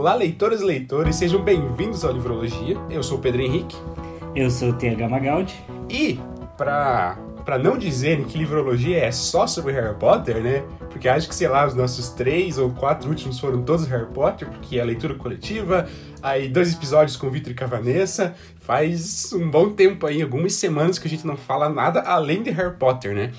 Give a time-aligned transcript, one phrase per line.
[0.00, 2.74] Olá, leitoras e leitores, sejam bem-vindos ao Livrologia.
[2.88, 3.76] Eu sou o Pedro Henrique.
[4.34, 5.54] Eu sou o TH Magaldi.
[5.90, 6.18] E,
[6.56, 10.64] para para não dizerem que livrologia é só sobre Harry Potter, né?
[10.88, 14.48] Porque acho que, sei lá, os nossos três ou quatro últimos foram todos Harry Potter,
[14.48, 15.86] porque é leitura coletiva,
[16.22, 18.34] aí dois episódios com o Vitor e com a Vanessa.
[18.58, 22.48] Faz um bom tempo aí, algumas semanas que a gente não fala nada além de
[22.48, 23.32] Harry Potter, né?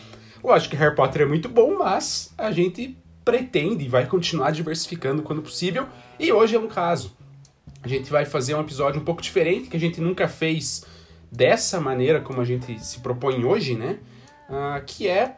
[0.43, 5.21] Lógico que Harry Potter é muito bom, mas a gente pretende e vai continuar diversificando
[5.21, 5.87] quando possível.
[6.19, 7.15] E hoje é um caso.
[7.83, 10.85] A gente vai fazer um episódio um pouco diferente, que a gente nunca fez
[11.31, 13.99] dessa maneira como a gente se propõe hoje, né?
[14.49, 15.37] Uh, que é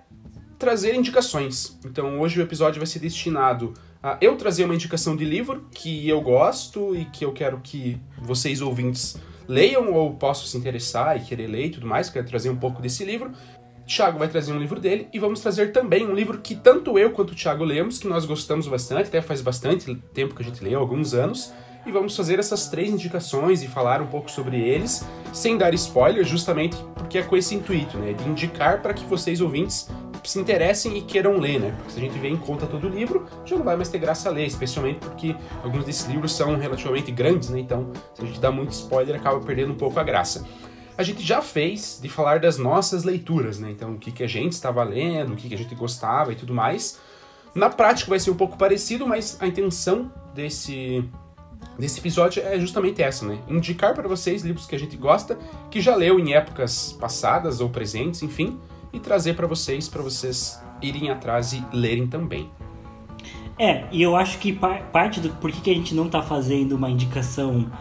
[0.58, 1.78] trazer indicações.
[1.86, 6.08] Então hoje o episódio vai ser destinado a eu trazer uma indicação de livro que
[6.10, 9.16] eu gosto e que eu quero que vocês ouvintes
[9.48, 12.10] leiam ou possam se interessar e querer ler e tudo mais.
[12.10, 13.32] Quero trazer um pouco desse livro.
[13.86, 17.12] Thiago vai trazer um livro dele e vamos trazer também um livro que tanto eu
[17.12, 20.64] quanto o Thiago lemos, que nós gostamos bastante, até faz bastante tempo que a gente
[20.64, 21.54] leu, alguns anos,
[21.86, 26.24] e vamos fazer essas três indicações e falar um pouco sobre eles, sem dar spoiler,
[26.24, 29.90] justamente porque é com esse intuito, né, de indicar para que vocês ouvintes
[30.24, 31.74] se interessem e queiram ler, né?
[31.76, 33.98] Porque se a gente vê em conta todo o livro, já não vai mais ter
[33.98, 37.60] graça a ler, especialmente porque alguns desses livros são relativamente grandes, né?
[37.60, 40.46] Então, se a gente dá muito spoiler, acaba perdendo um pouco a graça
[40.98, 43.72] a gente já fez de falar das nossas leituras, né?
[43.72, 46.36] Então, o que, que a gente estava lendo, o que, que a gente gostava e
[46.36, 47.00] tudo mais.
[47.56, 51.04] Na prática vai ser um pouco parecido, mas a intenção desse,
[51.78, 53.40] desse episódio é justamente essa, né?
[53.48, 55.38] Indicar para vocês livros que a gente gosta,
[55.70, 58.60] que já leu em épocas passadas ou presentes, enfim,
[58.92, 62.50] e trazer para vocês, para vocês irem atrás e lerem também.
[63.58, 64.52] É, e eu acho que
[64.92, 67.72] parte do por que a gente não tá fazendo uma indicação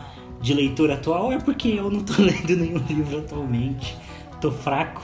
[0.42, 3.96] de leitura atual é porque eu não tô lendo nenhum livro atualmente.
[4.40, 5.02] Tô fraco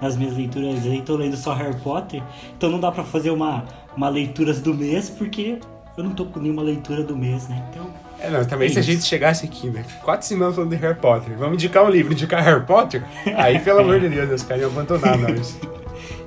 [0.00, 2.22] nas minhas leituras aí, tô lendo só Harry Potter.
[2.56, 3.64] Então não dá para fazer uma,
[3.96, 5.58] uma leituras do mês porque
[5.96, 7.62] eu não tô com nenhuma leitura do mês, né?
[7.70, 7.86] Então.
[8.20, 8.90] É, não, também é se isso.
[8.90, 9.84] a gente chegasse aqui, né?
[10.02, 11.36] Quatro semanas falando de Harry Potter.
[11.36, 13.04] Vamos indicar um livro, indicar Harry Potter?
[13.36, 15.58] Aí, pelo amor de Deus, os caras iam abandonar nós.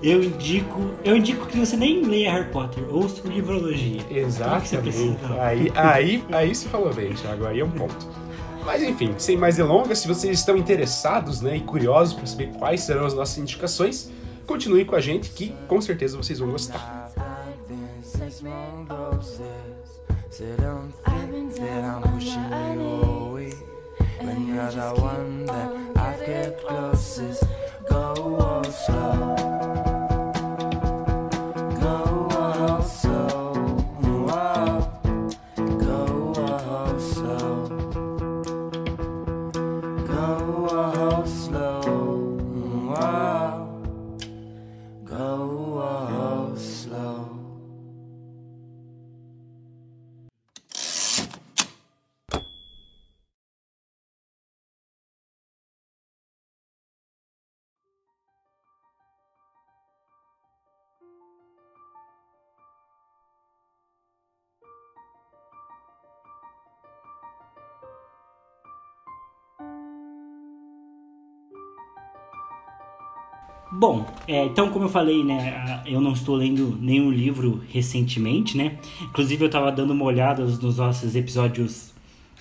[0.03, 4.01] Eu indico, eu indico que você nem leia Harry Potter, ouça livrologia.
[4.09, 5.16] Exatamente.
[5.39, 7.45] Aí, aí, aí você falou bem, Thiago.
[7.45, 8.09] Aí é um ponto.
[8.66, 12.81] Mas enfim, sem mais delongas, se vocês estão interessados né, e curiosos para saber quais
[12.81, 14.11] serão as nossas indicações,
[14.45, 17.11] continue com a gente que com certeza vocês vão gostar.
[27.89, 28.61] Go
[73.71, 78.77] Bom, é, então como eu falei, né, eu não estou lendo nenhum livro recentemente, né?
[79.01, 81.91] Inclusive eu estava dando uma olhada nos nossos episódios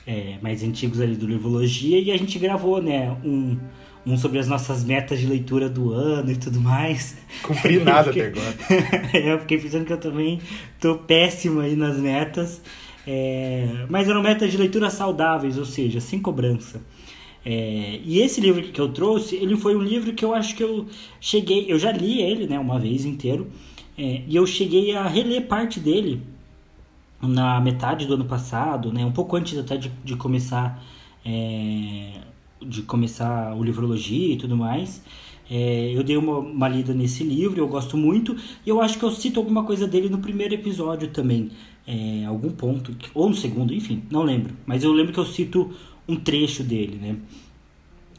[0.04, 3.56] é, mais antigos ali do Livrologia e a gente gravou, né, um,
[4.04, 7.16] um sobre as nossas metas de leitura do ano e tudo mais.
[7.42, 8.56] Cumpri nada até agora.
[9.14, 10.40] eu fiquei pensando que eu também
[10.80, 12.60] tô péssimo aí nas metas.
[13.06, 16.82] É, mas eram metas de leitura saudáveis, ou seja, sem cobrança.
[17.44, 20.62] É, e esse livro que eu trouxe, ele foi um livro que eu acho que
[20.62, 20.86] eu
[21.20, 23.48] cheguei, eu já li ele, né, uma vez inteiro,
[23.96, 26.22] é, e eu cheguei a reler parte dele
[27.22, 30.82] na metade do ano passado, né, um pouco antes até de, de começar
[31.24, 32.12] é,
[32.60, 35.02] de começar o livrologia e tudo mais.
[35.50, 39.04] É, eu dei uma, uma, lida nesse livro, eu gosto muito, e eu acho que
[39.04, 41.50] eu cito alguma coisa dele no primeiro episódio também,
[41.86, 44.54] é, algum ponto, ou no segundo, enfim, não lembro.
[44.64, 45.72] Mas eu lembro que eu cito
[46.10, 47.16] um trecho dele, né?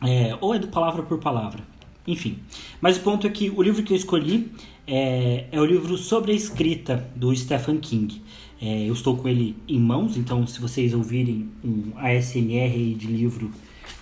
[0.04, 1.62] É, ou é do palavra por palavra,
[2.08, 2.40] enfim.
[2.80, 4.52] Mas o ponto é que o livro que eu escolhi
[4.88, 8.22] é, é o livro sobre a escrita do Stephen King.
[8.60, 13.52] É, eu estou com ele em mãos, então se vocês ouvirem um ASMR de livro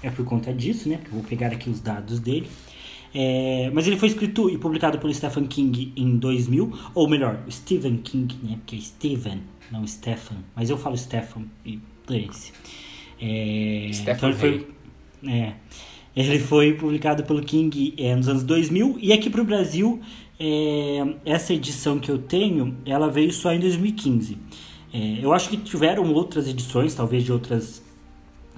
[0.01, 0.97] é por conta disso, né?
[0.97, 2.47] Porque eu vou pegar aqui os dados dele.
[3.13, 7.97] É, mas ele foi escrito e publicado pelo Stephen King em 2000, ou melhor, Stephen
[7.97, 8.57] King, né?
[8.57, 9.41] Porque é Stephen,
[9.71, 10.37] não Stephen.
[10.55, 12.53] Mas eu falo Stephen e esse.
[13.21, 14.67] É, então ele foi,
[15.27, 15.53] é,
[16.15, 19.99] ele foi publicado pelo King é, nos anos 2000 e aqui para o Brasil
[20.39, 24.37] é, essa edição que eu tenho ela veio só em 2015.
[24.93, 27.83] É, eu acho que tiveram outras edições, talvez de outras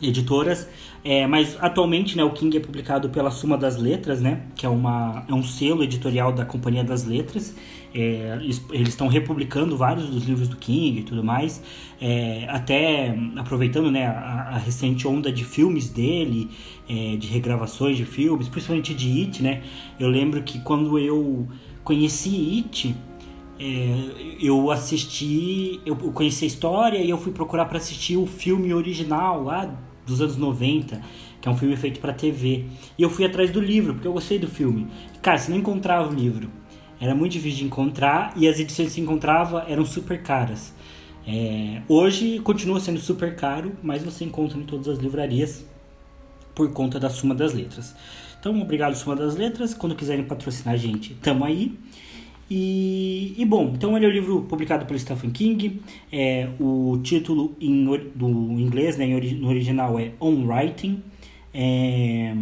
[0.02, 0.68] editoras,
[1.04, 4.70] é, mas atualmente né, o King é publicado pela Suma das Letras, né, que é,
[4.70, 7.56] uma, é um selo editorial da Companhia das Letras.
[7.94, 8.40] É,
[8.72, 11.62] eles estão republicando vários dos livros do King e tudo mais,
[12.00, 16.50] é, até aproveitando né, a, a, recente onda de filmes dele,
[16.88, 19.44] é, de regravações de filmes, principalmente de It.
[19.44, 19.64] Né,
[20.00, 21.50] eu lembro que quando eu
[21.84, 22.96] conheci It,
[23.60, 28.74] é, eu assisti, eu conheci a história e eu fui procurar para assistir o filme
[28.74, 31.02] original lá dos anos 90,
[31.42, 32.66] que é um filme feito para TV.
[32.98, 34.88] E eu fui atrás do livro, porque eu gostei do filme.
[35.22, 36.50] Cara, você não encontrava o livro.
[37.00, 40.74] Era muito difícil de encontrar e as edições que se encontrava eram super caras.
[41.28, 45.66] É, hoje continua sendo super caro, mas você encontra em todas as livrarias
[46.54, 47.96] por conta da Suma das Letras.
[48.40, 49.74] Então, obrigado Suma das Letras.
[49.74, 51.78] Quando quiserem patrocinar a gente, tamo aí.
[52.54, 55.80] E, e, bom, então ele é um livro publicado pelo Stephen King.
[56.12, 58.28] É, o título em, do
[58.60, 61.02] inglês, né, no original, é On Writing.
[61.54, 62.36] É,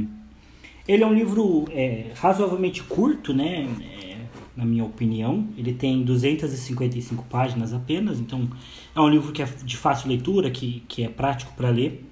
[0.88, 4.18] ele é um livro é, razoavelmente curto, né, é,
[4.58, 5.48] na minha opinião.
[5.56, 8.50] Ele tem 255 páginas apenas, então
[8.96, 12.04] é um livro que é de fácil leitura, que, que é prático para ler.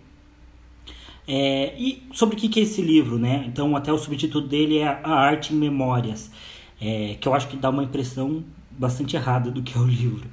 [1.27, 3.43] É, e sobre o que é esse livro, né?
[3.47, 6.29] Então, até o subtítulo dele é A Arte em Memórias
[6.81, 10.27] é, que eu acho que dá uma impressão bastante errada do que é o livro.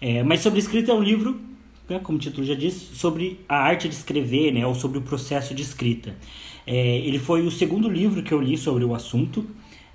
[0.00, 1.40] É, mas sobre escrita é um livro,
[1.88, 5.02] né, como o título já disse, sobre a arte de escrever, né, ou sobre o
[5.02, 6.14] processo de escrita.
[6.66, 9.46] É, ele foi o segundo livro que eu li sobre o assunto,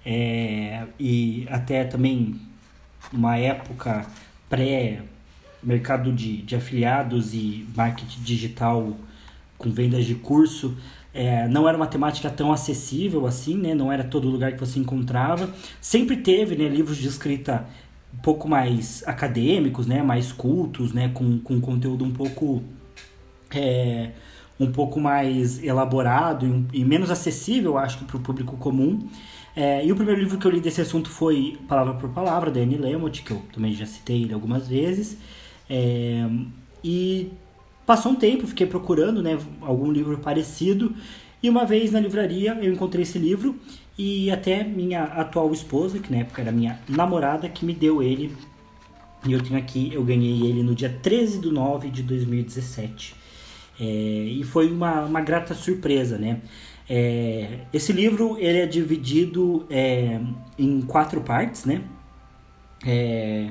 [0.06, 2.36] é, e até também
[3.12, 4.06] uma época
[4.50, 8.98] pré-mercado de, de afiliados e marketing digital
[9.58, 10.76] com vendas de curso,
[11.14, 13.76] é, não era uma temática tão acessível assim, né?
[13.76, 15.50] Não era todo lugar que você encontrava.
[15.80, 17.68] Sempre teve, né, livros de escrita
[18.14, 22.64] um pouco mais acadêmicos, né, mais cultos, né, com, com conteúdo um pouco
[23.52, 24.12] é,
[24.60, 29.08] um pouco mais elaborado e, e menos acessível, acho que para o público comum.
[29.56, 32.60] É, e o primeiro livro que eu li desse assunto foi Palavra por Palavra, da
[32.60, 35.18] Annie Lemott, que eu também já citei ele algumas vezes.
[35.70, 36.28] É,
[36.84, 37.32] e
[37.86, 40.96] Passou um tempo, fiquei procurando né, algum livro parecido
[41.42, 43.60] e uma vez na livraria eu encontrei esse livro
[43.98, 48.34] e até minha atual esposa, que na época era minha namorada, que me deu ele.
[49.26, 53.16] E eu tenho aqui, eu ganhei ele no dia 13 de 9 de 2017.
[53.80, 56.42] É, e foi uma, uma grata surpresa, né?
[56.90, 60.20] É, esse livro ele é dividido é,
[60.58, 61.82] em quatro partes, né?
[62.86, 63.50] É,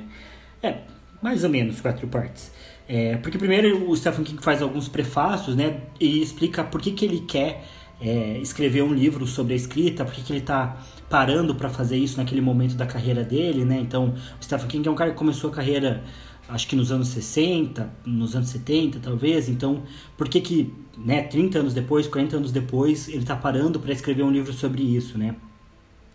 [0.61, 0.77] é,
[1.21, 2.51] mais ou menos quatro partes.
[2.87, 5.81] É, porque primeiro o Stephen King faz alguns prefácios, né?
[5.99, 7.65] E explica por que, que ele quer
[8.01, 10.77] é, escrever um livro sobre a escrita, por que, que ele está
[11.09, 13.79] parando para fazer isso naquele momento da carreira dele, né?
[13.79, 16.03] Então, o Stephen King é um cara que começou a carreira,
[16.49, 19.47] acho que nos anos 60, nos anos 70, talvez.
[19.47, 19.83] Então,
[20.17, 24.23] por que que, né, 30 anos depois, 40 anos depois, ele está parando para escrever
[24.23, 25.35] um livro sobre isso, né?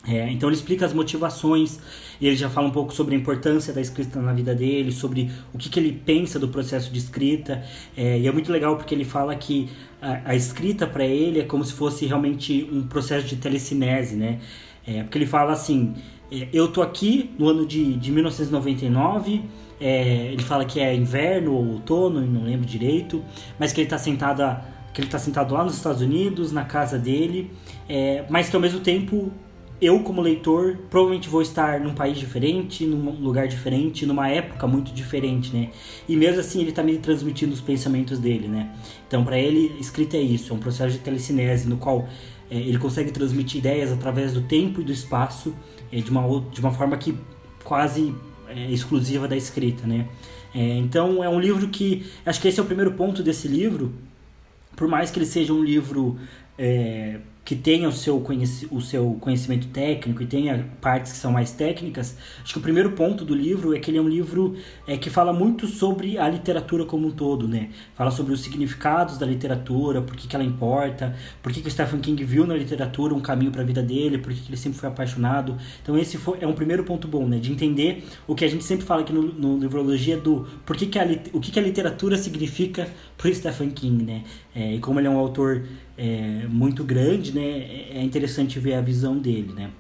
[0.09, 1.79] É, então ele explica as motivações,
[2.21, 5.59] ele já fala um pouco sobre a importância da escrita na vida dele, sobre o
[5.59, 7.63] que, que ele pensa do processo de escrita.
[7.97, 9.69] É, e é muito legal porque ele fala que
[10.01, 14.41] a, a escrita para ele é como se fosse realmente um processo de telecinese, né?
[14.87, 15.95] É, porque ele fala assim:
[16.33, 19.43] é, eu tô aqui no ano de, de 1999.
[19.81, 23.23] É, ele fala que é inverno ou outono, não lembro direito,
[23.59, 24.43] mas que ele está sentado
[24.93, 27.53] que ele está sentado lá nos Estados Unidos, na casa dele,
[27.89, 29.31] é, mas que ao mesmo tempo
[29.81, 34.93] eu, como leitor, provavelmente vou estar num país diferente, num lugar diferente, numa época muito
[34.93, 35.71] diferente, né?
[36.09, 38.75] E mesmo assim ele está me transmitindo os pensamentos dele, né?
[39.07, 42.09] Então, para ele, escrita é isso, é um processo de telecinese no qual
[42.51, 45.55] é, ele consegue transmitir ideias através do tempo e do espaço
[45.93, 47.17] é, de, uma, de uma forma que
[47.63, 48.13] quase
[48.49, 50.09] é, exclusiva da escrita, né?
[50.53, 52.05] É, então, é um livro que...
[52.27, 53.95] Acho que esse é o primeiro ponto desse livro,
[54.75, 56.19] por mais que ele seja um livro...
[57.49, 58.23] Que tenha o seu,
[58.71, 62.91] o seu conhecimento técnico e tenha partes que são mais técnicas, acho que o primeiro
[62.93, 64.55] ponto do livro é que ele é um livro
[64.87, 67.71] é, que fala muito sobre a literatura como um todo, né?
[67.95, 71.71] Fala sobre os significados da literatura, por que, que ela importa, por que, que o
[71.71, 74.59] Stephen King viu na literatura um caminho para a vida dele, por que, que ele
[74.59, 75.57] sempre foi apaixonado.
[75.83, 77.39] Então esse foi, é um primeiro ponto bom, né?
[77.39, 80.85] De entender o que a gente sempre fala aqui no, no Livrologia do por que,
[80.85, 82.87] que a, o que, que a literatura significa
[83.17, 84.25] para Stephen King, né?
[84.55, 85.65] É, e como ele é um autor
[85.99, 87.43] é, muito grande, né?
[87.91, 89.71] É interessante ver a visão dele, né?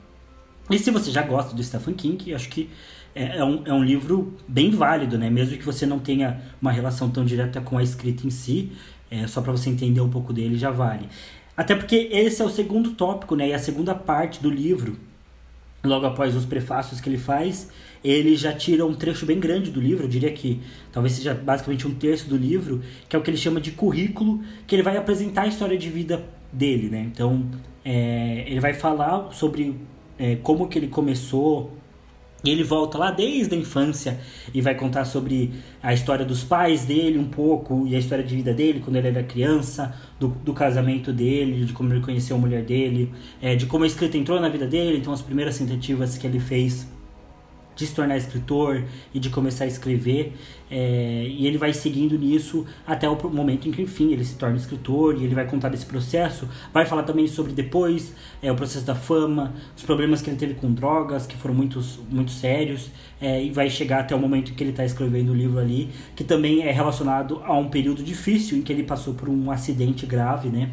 [0.69, 2.69] E se você já gosta do Stephen King, acho que
[3.15, 5.31] é, é, um, é um livro bem válido, né?
[5.31, 8.73] Mesmo que você não tenha uma relação tão direta com a escrita em si,
[9.11, 11.09] é, só para você entender um pouco dele já vale.
[11.57, 13.49] Até porque esse é o segundo tópico, né?
[13.49, 14.97] E a segunda parte do livro
[15.85, 17.71] logo após os prefácios que ele faz,
[18.03, 20.61] ele já tira um trecho bem grande do livro, eu diria que
[20.93, 24.41] talvez seja basicamente um terço do livro, que é o que ele chama de currículo,
[24.67, 27.09] que ele vai apresentar a história de vida dele, né?
[27.13, 27.45] Então,
[27.85, 29.77] é, ele vai falar sobre
[30.19, 31.79] é, como que ele começou,
[32.45, 34.21] e ele volta lá desde a infância
[34.55, 35.51] e vai contar sobre
[35.83, 39.09] a história dos pais dele um pouco e a história de vida dele quando ele
[39.09, 43.13] era criança, do, do casamento dele, de como ele conheceu a mulher dele,
[43.43, 46.39] é, de como a escrita entrou na vida dele, então as primeiras tentativas que ele
[46.39, 46.87] fez
[47.79, 48.83] de se tornar escritor
[49.15, 50.33] e de começar a escrever.
[50.69, 54.57] É, e ele vai seguindo nisso até o momento em que, enfim, ele se torna
[54.57, 56.49] escritor e ele vai contar desse processo.
[56.75, 60.55] Vai falar também sobre depois é, o processo da fama, os problemas que ele teve
[60.55, 61.81] com drogas, que foram muito,
[62.11, 62.91] muito sérios.
[63.21, 65.91] É, e vai chegar até o momento em que ele está escrevendo o livro ali,
[66.17, 70.05] que também é relacionado a um período difícil em que ele passou por um acidente
[70.05, 70.73] grave, né?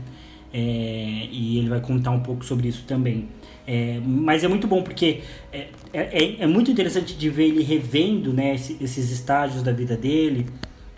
[0.52, 3.28] É, e ele vai contar um pouco sobre isso também.
[3.68, 8.32] É, mas é muito bom porque é, é, é, muito interessante de ver ele revendo
[8.32, 10.46] né, esses estágios da vida dele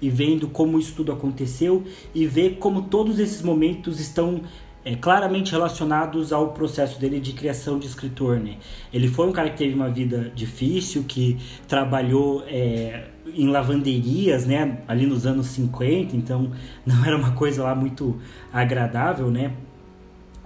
[0.02, 1.84] e vendo como isso tudo aconteceu
[2.14, 4.42] e ver como todos esses momentos estão
[4.84, 8.40] é, claramente relacionados ao processo dele de criação de escritor.
[8.40, 8.56] Né?
[8.94, 14.80] Ele foi um cara que teve uma vida difícil, que trabalhou é, em lavanderias né,
[14.88, 16.52] ali nos anos 50, então
[16.86, 18.18] não era uma coisa lá muito
[18.52, 19.54] agradável, né?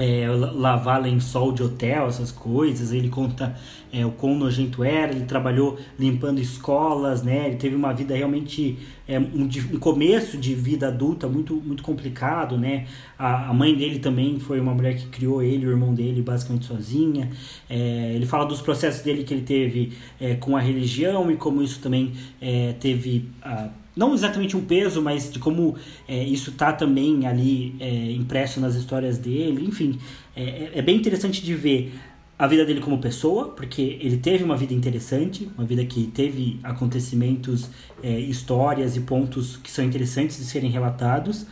[0.01, 2.91] É, lavar lençol de hotel, essas coisas.
[2.91, 3.55] Ele conta
[3.93, 5.11] é, o quão nojento era.
[5.11, 7.47] Ele trabalhou limpando escolas, né?
[7.47, 12.57] Ele teve uma vida realmente é, um, um começo de vida adulta muito muito complicado,
[12.57, 12.87] né?
[13.17, 16.65] A, a, mãe dele também foi uma mulher que criou ele, o irmão dele, basicamente
[16.65, 17.29] sozinha.
[17.69, 21.61] É, ele fala dos processos dele que ele teve é, com a religião e como
[21.61, 25.75] isso também é, teve a não exatamente um peso, mas de como
[26.07, 29.65] é, isso tá também ali é, impresso nas histórias dele.
[29.65, 29.99] Enfim,
[30.35, 31.93] é, é, é bem interessante de ver
[32.39, 36.59] a vida dele como pessoa, porque ele teve uma vida interessante, uma vida que teve
[36.63, 37.69] acontecimentos,
[38.01, 41.45] é, histórias e pontos que são interessantes de serem relatados.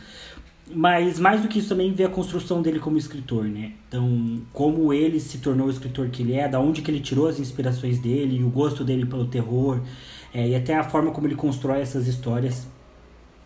[0.72, 3.72] Mas mais do que isso também ver a construção dele como escritor, né?
[3.88, 7.26] Então, como ele se tornou o escritor que ele é, da onde que ele tirou
[7.26, 9.80] as inspirações dele, o gosto dele pelo terror,
[10.32, 12.66] é, e até a forma como ele constrói essas histórias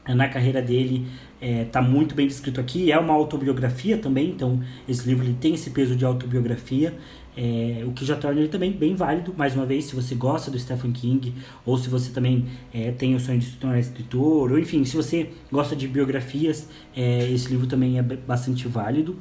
[0.06, 1.06] na carreira dele
[1.40, 2.92] está é, muito bem descrito aqui.
[2.92, 6.94] É uma autobiografia também, então esse livro ele tem esse peso de autobiografia,
[7.36, 9.34] é, o que já torna ele também bem válido.
[9.36, 13.14] Mais uma vez, se você gosta do Stephen King, ou se você também é, tem
[13.14, 17.48] o sonho de se tornar escritor, ou enfim, se você gosta de biografias, é, esse
[17.48, 19.16] livro também é bastante válido.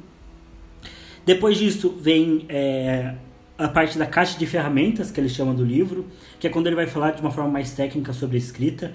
[1.24, 3.14] Depois disso vem é,
[3.56, 6.06] a parte da caixa de ferramentas que ele chama do livro,
[6.40, 8.92] que é quando ele vai falar de uma forma mais técnica sobre a escrita.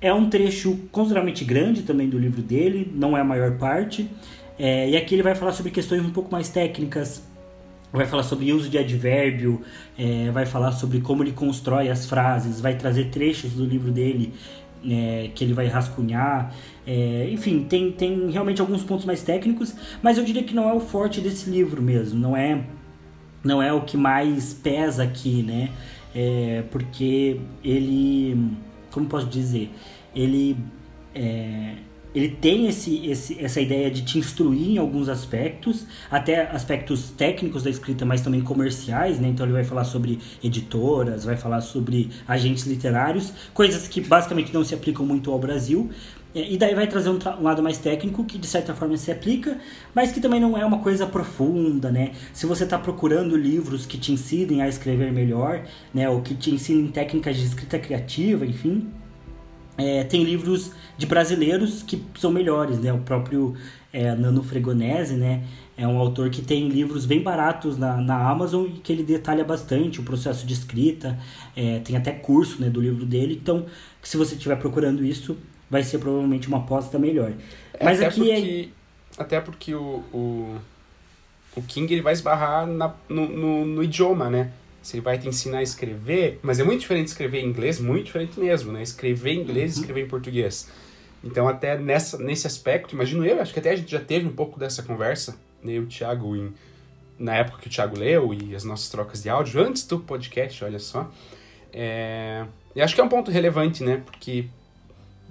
[0.00, 4.08] É um trecho consideravelmente grande também do livro dele, não é a maior parte.
[4.58, 7.22] É, e aqui ele vai falar sobre questões um pouco mais técnicas,
[7.92, 9.62] vai falar sobre uso de advérbio,
[9.98, 14.34] é, vai falar sobre como ele constrói as frases, vai trazer trechos do livro dele
[14.84, 16.54] é, que ele vai rascunhar.
[16.86, 20.72] É, enfim, tem, tem realmente alguns pontos mais técnicos, mas eu diria que não é
[20.72, 22.64] o forte desse livro mesmo, não é
[23.42, 25.70] não é o que mais pesa aqui, né?
[26.14, 28.56] É, porque ele,
[28.90, 29.70] como posso dizer,
[30.14, 30.56] ele
[31.14, 31.76] é,
[32.14, 37.62] ele tem esse, esse, essa ideia de te instruir em alguns aspectos, até aspectos técnicos
[37.62, 39.28] da escrita, mas também comerciais, né?
[39.28, 44.62] Então ele vai falar sobre editoras, vai falar sobre agentes literários, coisas que basicamente não
[44.62, 45.90] se aplicam muito ao Brasil,
[46.34, 49.58] e daí vai trazer um, um, lado mais técnico que de certa forma se aplica,
[49.94, 52.12] mas que também não é uma coisa profunda, né?
[52.32, 55.62] Se você está procurando livros que te ensinem a escrever melhor,
[55.92, 56.08] né?
[56.08, 58.88] Ou que te ensinem técnicas de escrita criativa, enfim,
[59.76, 62.92] é, tem livros de brasileiros que são melhores, né?
[62.92, 63.54] O próprio
[63.92, 65.44] é, Nano Fregonese, né?
[65.76, 69.44] É um autor que tem livros bem baratos na, na Amazon e que ele detalha
[69.44, 71.18] bastante o processo de escrita,
[71.56, 73.38] é, tem até curso né, do livro dele.
[73.40, 73.66] Então,
[74.02, 75.36] se você estiver procurando isso,
[75.72, 77.32] vai ser provavelmente uma aposta melhor.
[77.72, 79.22] É, Mas até aqui é porque, é.
[79.22, 80.58] Até porque o, o,
[81.56, 84.52] o King ele vai esbarrar na, no, no, no, idioma, né?
[84.82, 88.04] Se ele vai te ensinar a escrever, mas é muito diferente escrever em inglês, muito
[88.04, 88.82] diferente mesmo, né?
[88.82, 89.80] Escrever em inglês e uhum.
[89.80, 90.70] escrever em português.
[91.24, 94.32] Então, até nessa, nesse aspecto, imagino eu, acho que até a gente já teve um
[94.32, 95.78] pouco dessa conversa, né?
[95.78, 96.52] O Thiago, em,
[97.18, 100.62] na época que o Thiago leu e as nossas trocas de áudio, antes do podcast,
[100.62, 101.10] olha só.
[101.72, 102.44] É,
[102.76, 104.02] e acho que é um ponto relevante, né?
[104.04, 104.50] Porque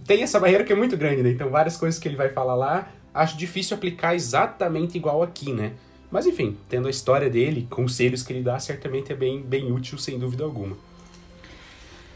[0.05, 1.31] tem essa barreira que é muito grande, né?
[1.31, 5.73] Então, várias coisas que ele vai falar lá, acho difícil aplicar exatamente igual aqui, né?
[6.11, 9.97] Mas enfim, tendo a história dele, conselhos que ele dá, certamente é bem, bem útil,
[9.97, 10.75] sem dúvida alguma.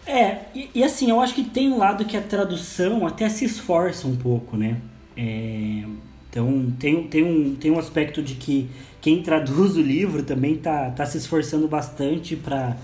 [0.06, 3.46] É, e, e assim, eu acho que tem um lado que a tradução até se
[3.46, 4.82] esforça um pouco, né?
[5.15, 5.84] É,
[6.30, 8.70] então, tem, tem, um, tem um aspecto de que,
[9.01, 12.75] quem traduz o livro também tá, tá se esforçando bastante para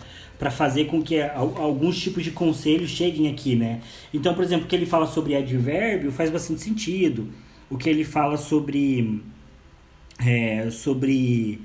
[0.42, 3.80] para fazer com que alguns tipos de conselhos cheguem aqui, né?
[4.12, 7.30] Então, por exemplo, o que ele fala sobre advérbio faz bastante sentido.
[7.70, 9.22] O que ele fala sobre
[10.20, 11.62] é, sobre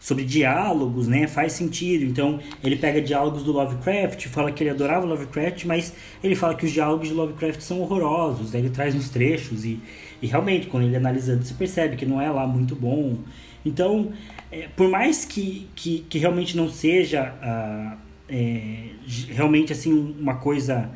[0.00, 1.28] sobre diálogos, né?
[1.28, 2.04] Faz sentido.
[2.04, 6.66] Então, ele pega diálogos do Lovecraft, fala que ele adorava Lovecraft, mas ele fala que
[6.66, 8.52] os diálogos de Lovecraft são horrorosos.
[8.52, 9.78] Ele traz uns trechos e,
[10.20, 13.16] e realmente, quando ele analisando, você percebe que não é lá muito bom.
[13.64, 14.12] Então,
[14.50, 18.90] é, por mais que, que, que realmente não seja uh, é,
[19.30, 20.90] realmente assim uma coisa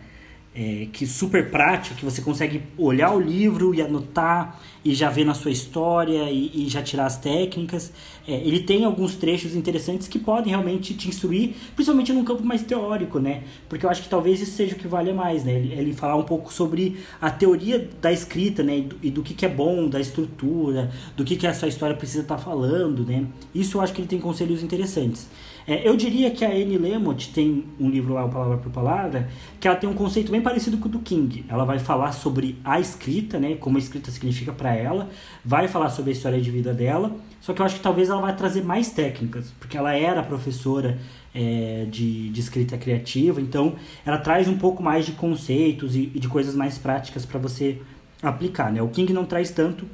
[0.55, 5.25] é, que super prática, que você consegue olhar o livro e anotar e já ver
[5.25, 7.91] na sua história e, e já tirar as técnicas.
[8.29, 12.62] É, ele tem alguns trechos interessantes que podem realmente te instruir, principalmente num campo mais
[12.62, 13.45] teórico, né?
[13.67, 15.55] Porque eu acho que talvez isso seja o que vale mais, né?
[15.55, 18.79] Ele, ele falar um pouco sobre a teoria da escrita, né?
[18.79, 21.97] E do, e do, que, que é bom, da estrutura, do que, que essa história
[21.97, 23.25] precisa estar tá falando, né?
[23.55, 25.29] Isso eu acho que ele tem conselhos interessantes.
[25.66, 29.28] É, eu diria que a Anne Lemont tem um livro lá, Palavra por Palavra,
[29.61, 31.45] que ela tem um conceito bem parecido com o do King.
[31.49, 35.09] Ela vai falar sobre a escrita, né, como a escrita significa para ela,
[35.45, 38.21] vai falar sobre a história de vida dela, só que eu acho que talvez ela
[38.21, 40.99] vai trazer mais técnicas, porque ela era professora
[41.35, 46.19] é, de, de escrita criativa, então ela traz um pouco mais de conceitos e, e
[46.19, 47.78] de coisas mais práticas para você
[48.23, 48.73] aplicar.
[48.73, 48.81] Né?
[48.81, 49.87] O King não traz tanto,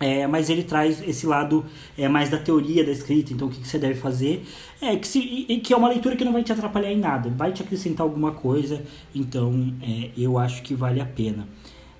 [0.00, 1.64] é, mas ele traz esse lado
[1.96, 4.44] é, mais da teoria da escrita, então o que, que você deve fazer.
[4.80, 7.30] É, que, se, e, que é uma leitura que não vai te atrapalhar em nada,
[7.30, 8.82] vai te acrescentar alguma coisa,
[9.14, 11.48] então é, eu acho que vale a pena.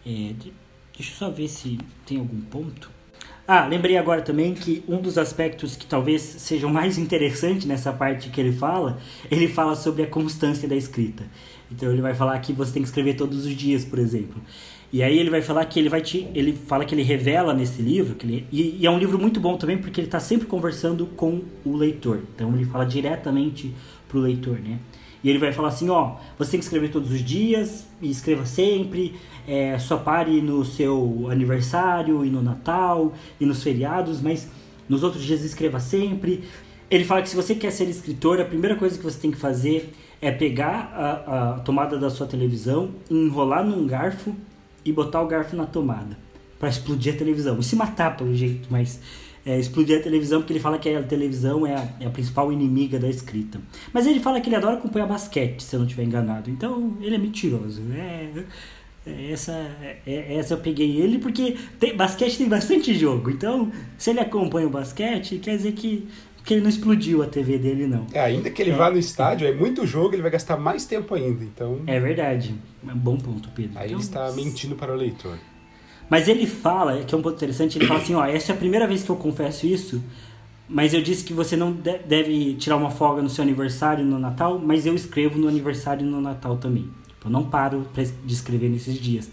[0.04, 0.32] É,
[0.96, 2.90] deixa eu só ver se tem algum ponto.
[3.46, 8.30] Ah, lembrei agora também que um dos aspectos que talvez sejam mais interessantes nessa parte
[8.30, 8.98] que ele fala,
[9.30, 11.24] ele fala sobre a constância da escrita.
[11.70, 14.40] Então ele vai falar que você tem que escrever todos os dias, por exemplo.
[14.94, 17.82] E aí ele vai falar que ele vai te, ele fala que ele revela nesse
[17.82, 20.46] livro, que ele, e, e é um livro muito bom também porque ele está sempre
[20.46, 22.20] conversando com o leitor.
[22.32, 23.74] Então ele fala diretamente
[24.06, 24.78] pro leitor, né?
[25.24, 28.46] E ele vai falar assim, ó, você tem que escrever todos os dias, e escreva
[28.46, 29.16] sempre,
[29.48, 34.48] é, só pare no seu aniversário e no Natal e nos feriados, mas
[34.88, 36.44] nos outros dias escreva sempre.
[36.88, 39.38] Ele fala que se você quer ser escritor, a primeira coisa que você tem que
[39.38, 44.32] fazer é pegar a, a tomada da sua televisão, enrolar num garfo
[44.84, 46.16] e botar o garfo na tomada
[46.58, 47.58] para explodir a televisão.
[47.58, 49.00] E se matar pelo jeito, mas
[49.44, 52.52] é, explodir a televisão porque ele fala que a televisão é a, é a, principal
[52.52, 53.60] inimiga da escrita.
[53.92, 56.50] Mas ele fala que ele adora acompanhar basquete, se eu não estiver enganado.
[56.50, 57.82] Então ele é mentiroso.
[57.92, 58.44] É,
[59.06, 59.52] é, essa,
[60.06, 63.30] é, essa eu peguei ele porque tem, basquete tem bastante jogo.
[63.30, 66.08] Então, se ele acompanha o basquete, quer dizer que
[66.44, 68.06] que ele não explodiu a TV dele, não.
[68.12, 68.76] É, ainda que ele é.
[68.76, 71.80] vá no estádio, é muito jogo, ele vai gastar mais tempo ainda, então...
[71.86, 72.54] É verdade.
[72.86, 73.78] É bom ponto, Pedro.
[73.78, 75.38] Aí então, ele está mentindo para o leitor.
[76.08, 78.58] Mas ele fala, que é um ponto interessante, ele fala assim, ó, essa é a
[78.58, 80.04] primeira vez que eu confesso isso,
[80.68, 84.58] mas eu disse que você não deve tirar uma folga no seu aniversário no Natal,
[84.58, 86.90] mas eu escrevo no aniversário no Natal também.
[87.24, 89.30] Eu não paro de escrever nesses dias.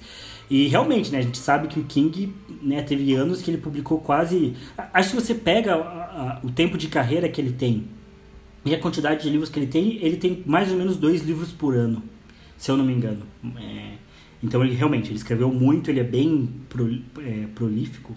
[0.52, 4.00] E realmente, né, a gente sabe que o King né, teve anos que ele publicou
[4.02, 4.54] quase.
[4.94, 7.86] Acho que você pega a, a, o tempo de carreira que ele tem
[8.66, 11.54] e a quantidade de livros que ele tem, ele tem mais ou menos dois livros
[11.54, 12.04] por ano,
[12.58, 13.26] se eu não me engano.
[13.58, 13.94] É,
[14.44, 18.14] então ele realmente ele escreveu muito, ele é bem pro, é, prolífico.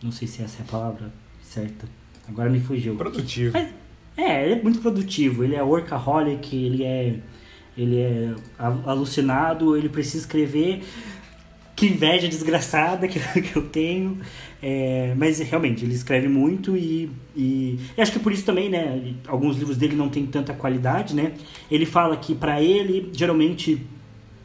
[0.00, 1.84] Não sei se essa é a palavra certa.
[2.28, 2.94] Agora me fugiu.
[2.94, 3.54] Produtivo.
[3.54, 3.74] Mas,
[4.16, 5.42] é, ele é muito produtivo.
[5.42, 7.18] Ele é workaholic, ele é
[7.76, 10.82] ele é alucinado, ele precisa escrever
[11.80, 14.18] que inveja desgraçada que, que eu tenho.
[14.62, 19.14] É, mas realmente, ele escreve muito e, e, e, acho que por isso também, né?
[19.26, 21.32] Alguns livros dele não tem tanta qualidade, né?
[21.70, 23.80] Ele fala que para ele, geralmente,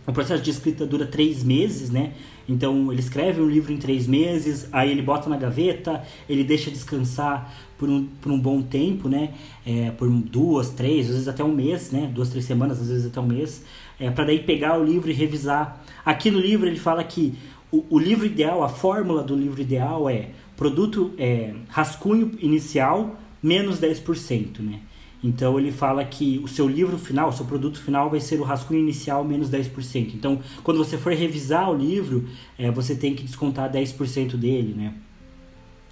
[0.08, 2.13] o processo de escrita dura três meses, né?
[2.48, 6.71] Então ele escreve um livro em três meses, aí ele bota na gaveta, ele deixa
[6.71, 9.34] descansar por um, por um bom tempo, né?
[9.65, 12.10] É, por duas, três, às vezes até um mês, né?
[12.13, 13.65] Duas, três semanas, às vezes até um mês,
[14.00, 15.84] é, para daí pegar o livro e revisar.
[16.06, 17.34] Aqui no livro ele fala que
[17.72, 23.80] o, o livro ideal, a fórmula do livro ideal é produto é, rascunho inicial menos
[23.80, 24.80] 10%, né?
[25.24, 28.44] Então ele fala que o seu livro final, o seu produto final vai ser o
[28.44, 30.14] rascunho inicial menos 10%.
[30.14, 32.28] Então, quando você for revisar o livro,
[32.60, 34.94] é, você tem que descontar 10% dele, né?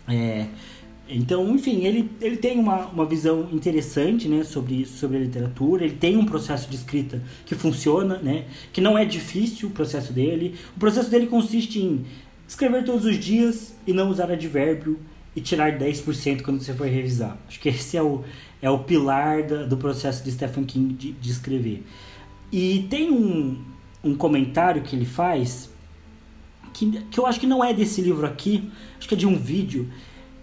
[0.07, 0.47] É,
[1.07, 5.95] então, enfim, ele, ele tem uma, uma visão interessante né, sobre, sobre a literatura, ele
[5.95, 10.55] tem um processo de escrita que funciona, né, que não é difícil o processo dele.
[10.75, 12.05] O processo dele consiste em
[12.47, 14.99] escrever todos os dias e não usar advérbio
[15.35, 17.37] e tirar 10% quando você for revisar.
[17.47, 18.23] Acho que esse é o,
[18.61, 21.83] é o pilar da, do processo de Stephen King de, de escrever.
[22.51, 23.61] E tem um,
[24.03, 25.69] um comentário que ele faz
[26.73, 29.37] que, que eu acho que não é desse livro aqui, acho que é de um
[29.37, 29.89] vídeo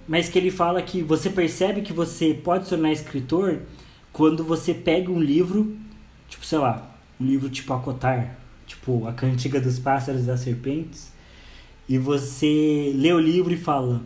[0.06, 3.60] mas que ele fala que você percebe que você pode se tornar escritor
[4.12, 5.76] quando você pega um livro,
[6.28, 11.12] tipo, sei lá, um livro tipo Acotar, tipo A Cantiga dos Pássaros e das Serpentes,
[11.88, 14.02] e você lê o livro e fala: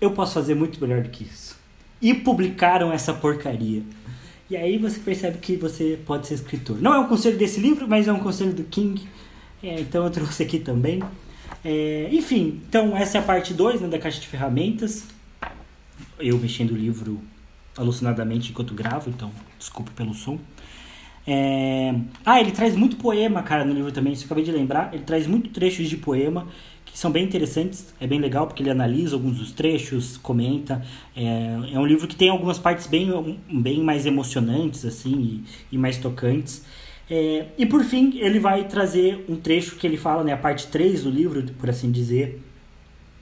[0.00, 1.56] Eu posso fazer muito melhor do que isso.
[2.00, 3.82] E publicaram essa porcaria.
[4.48, 6.80] E aí você percebe que você pode ser escritor.
[6.80, 9.06] Não é um conselho desse livro, mas é um conselho do King.
[9.62, 11.02] É, então eu trouxe aqui também.
[11.64, 15.04] É, enfim, então essa é a parte 2 né, da caixa de ferramentas.
[16.18, 17.20] Eu mexendo o livro
[17.76, 20.38] alucinadamente enquanto gravo, então desculpe pelo som.
[21.26, 21.94] É...
[22.24, 24.92] Ah, ele traz muito poema, cara, no livro também, isso eu acabei de lembrar.
[24.92, 26.46] Ele traz muito trechos de poema
[26.84, 30.80] que são bem interessantes, é bem legal porque ele analisa alguns dos trechos, comenta.
[31.16, 35.78] É, é um livro que tem algumas partes bem, bem mais emocionantes, assim, e, e
[35.78, 36.64] mais tocantes.
[37.08, 40.68] É, e por fim, ele vai trazer um trecho que ele fala, né, a parte
[40.68, 42.40] 3 do livro, por assim dizer,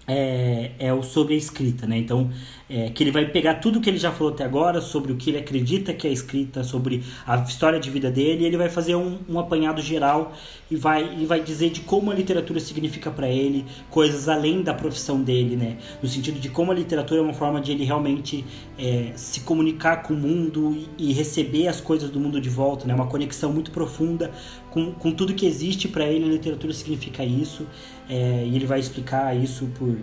[0.06, 1.96] é, é o sobre a escrita, né?
[1.96, 2.30] Então,
[2.68, 5.30] é, que ele vai pegar tudo que ele já falou até agora sobre o que
[5.30, 8.96] ele acredita que é escrita, sobre a história de vida dele, e ele vai fazer
[8.96, 10.32] um, um apanhado geral
[10.70, 14.74] e vai, e vai dizer de como a literatura significa para ele coisas além da
[14.74, 15.76] profissão dele, né?
[16.02, 18.44] No sentido de como a literatura é uma forma de ele realmente
[18.78, 22.86] é, se comunicar com o mundo e, e receber as coisas do mundo de volta,
[22.86, 22.94] né?
[22.94, 24.30] Uma conexão muito profunda
[24.70, 27.66] com, com tudo que existe para ele, a literatura significa isso
[28.12, 29.96] é, e ele vai explicar isso por,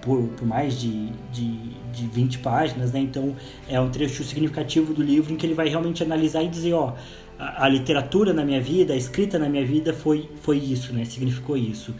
[0.00, 1.56] por, por mais de, de,
[1.92, 2.98] de 20 páginas, né?
[2.98, 3.36] Então
[3.68, 6.94] é um trecho significativo do livro em que ele vai realmente analisar e dizer, ó,
[7.38, 11.04] a, a literatura na minha vida, a escrita na minha vida foi, foi isso, né?
[11.04, 11.94] Significou isso.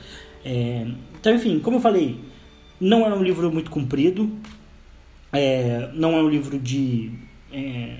[0.44, 0.85] É,
[1.20, 2.18] então, enfim, como eu falei,
[2.81, 4.33] não é um livro muito comprido,
[5.33, 7.12] é, não é um livro de,
[7.53, 7.98] é,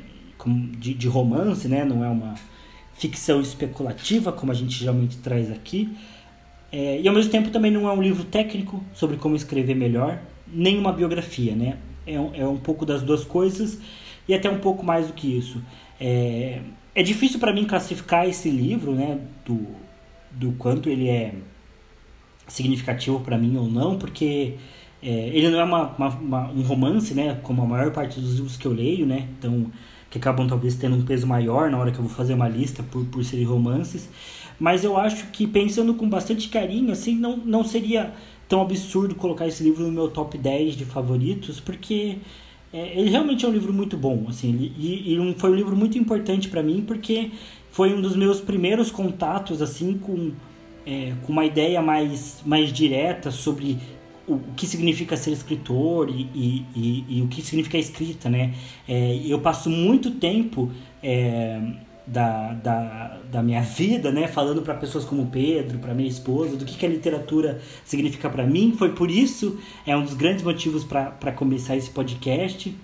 [0.79, 1.85] de, de romance, né?
[1.85, 2.35] Não é uma
[2.94, 5.96] ficção especulativa, como a gente geralmente traz aqui.
[6.72, 10.18] É, e ao mesmo tempo também não é um livro técnico sobre como escrever melhor,
[10.48, 11.76] nem uma biografia, né?
[12.06, 13.78] É um, é um pouco das duas coisas
[14.26, 15.62] e até um pouco mais do que isso.
[16.00, 16.61] É,
[16.94, 19.20] é difícil para mim classificar esse livro, né?
[19.44, 19.66] Do,
[20.30, 21.35] do quanto ele é
[22.48, 24.54] significativo para mim ou não, porque
[25.02, 27.38] é, ele não é uma, uma, uma, um romance, né?
[27.42, 29.28] Como a maior parte dos livros que eu leio, né?
[29.38, 29.70] Então,
[30.11, 32.82] que acabam talvez tendo um peso maior na hora que eu vou fazer uma lista
[32.82, 34.08] por, por serem romances.
[34.62, 38.14] Mas eu acho que pensando com bastante carinho, assim, não, não seria
[38.48, 42.18] tão absurdo colocar esse livro no meu top 10 de favoritos, porque
[42.72, 45.98] é, ele realmente é um livro muito bom, assim, e, e foi um livro muito
[45.98, 47.33] importante para mim, porque
[47.72, 50.31] foi um dos meus primeiros contatos, assim, com,
[50.87, 53.81] é, com uma ideia mais, mais direta sobre
[54.29, 58.55] o, que significa ser escritor e, e, e, e o que significa escrita, né?
[58.88, 60.70] É, eu passo muito tempo...
[61.03, 61.61] É,
[62.07, 64.27] da, da, da minha vida, né?
[64.27, 68.47] Falando para pessoas como Pedro, para minha esposa, do que, que a literatura significa para
[68.47, 68.75] mim.
[68.77, 72.75] Foi por isso, é um dos grandes motivos para começar esse podcast.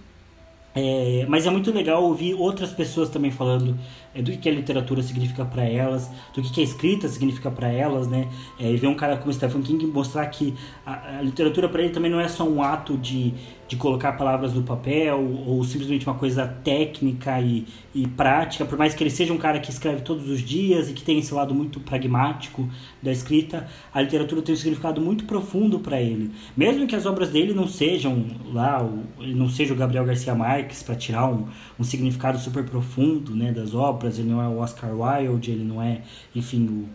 [0.75, 3.77] É, mas é muito legal ouvir outras pessoas também falando
[4.19, 8.09] é, do que a literatura significa para elas, do que a escrita significa para elas,
[8.09, 8.29] né?
[8.59, 10.55] É, e ver um cara como Stephen King mostrar que
[10.85, 13.33] a, a literatura para ele também não é só um ato de,
[13.69, 18.95] de colocar palavras no papel ou simplesmente uma coisa técnica e, e prática, por mais
[18.95, 21.55] que ele seja um cara que escreve todos os dias e que tem esse lado
[21.55, 22.69] muito pragmático
[23.03, 26.33] da escrita, a literatura tem um significado muito profundo para ele.
[26.57, 28.85] Mesmo que as obras dele não sejam lá,
[29.21, 31.47] ele não seja o Gabriel Garcia Marques para tirar um,
[31.79, 35.81] um significado super profundo né, das obras, ele não é o Oscar Wilde, ele não
[35.81, 36.03] é,
[36.35, 36.89] enfim, o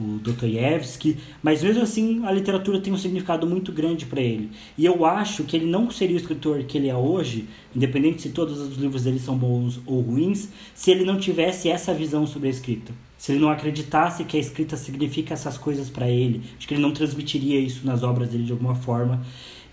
[0.00, 4.50] o Dostoiévski, mas mesmo assim a literatura tem um significado muito grande para ele.
[4.76, 8.30] E eu acho que ele não seria o escritor que ele é hoje, independente se
[8.30, 12.48] todos os livros dele são bons ou ruins, se ele não tivesse essa visão sobre
[12.48, 12.92] a escrita.
[13.18, 16.82] Se ele não acreditasse que a escrita significa essas coisas para ele, acho que ele
[16.82, 19.20] não transmitiria isso nas obras dele de alguma forma.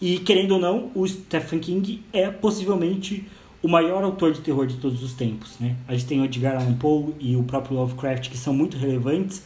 [0.01, 3.25] E querendo ou não, o Stephen King é possivelmente
[3.61, 5.75] o maior autor de terror de todos os tempos, né?
[5.87, 9.43] A gente tem o Edgar Allan Poe e o próprio Lovecraft que são muito relevantes,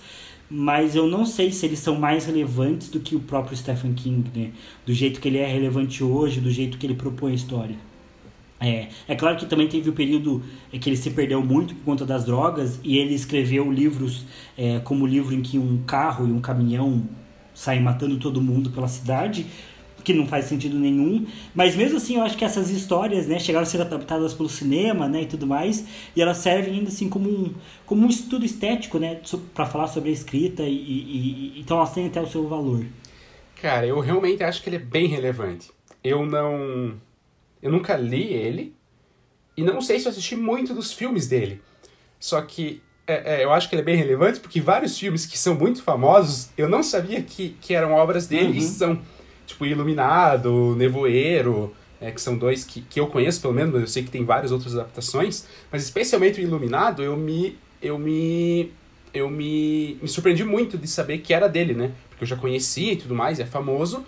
[0.50, 4.30] mas eu não sei se eles são mais relevantes do que o próprio Stephen King,
[4.36, 4.52] né?
[4.86, 7.76] Do jeito que ele é relevante hoje, do jeito que ele propõe a história.
[8.60, 11.84] É, é claro que também teve o período é, que ele se perdeu muito por
[11.84, 14.24] conta das drogas e ele escreveu livros
[14.56, 17.02] é, como o livro em que um carro e um caminhão
[17.56, 19.48] saem matando todo mundo pela cidade,
[20.04, 21.26] que não faz sentido nenhum.
[21.54, 25.08] Mas mesmo assim, eu acho que essas histórias, né, chegaram a ser adaptadas pelo cinema,
[25.08, 25.86] né, e tudo mais,
[26.16, 27.54] e elas servem ainda assim como um,
[27.86, 29.20] como um estudo estético, né,
[29.54, 32.86] para falar sobre a escrita e, e, e, então elas têm até o seu valor.
[33.62, 35.70] Cara, eu realmente acho que ele é bem relevante.
[36.04, 36.96] Eu não
[37.62, 38.76] eu nunca li ele
[39.56, 41.62] e não sei se eu assisti muito dos filmes dele.
[42.20, 45.38] Só que é, é, eu acho que ele é bem relevante porque vários filmes que
[45.38, 48.56] são muito famosos eu não sabia que, que eram obras dele uhum.
[48.56, 49.02] e são
[49.52, 53.88] tipo Iluminado, Nevoeiro, é, que são dois que, que eu conheço, pelo menos, mas eu
[53.88, 57.58] sei que tem várias outras adaptações, mas especialmente o Iluminado, eu me.
[57.82, 58.72] Eu me.
[59.14, 61.92] Eu me, me surpreendi muito de saber que era dele, né?
[62.10, 64.06] Porque eu já conhecia e tudo mais, é famoso,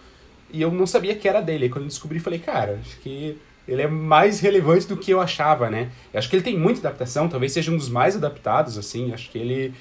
[0.52, 1.66] e eu não sabia que era dele.
[1.66, 5.22] E quando eu descobri, falei, cara, acho que ele é mais relevante do que eu
[5.22, 5.90] achava, né?
[6.14, 9.14] Eu acho que ele tem muita adaptação, talvez seja um dos mais adaptados, assim.
[9.14, 9.74] Acho que ele.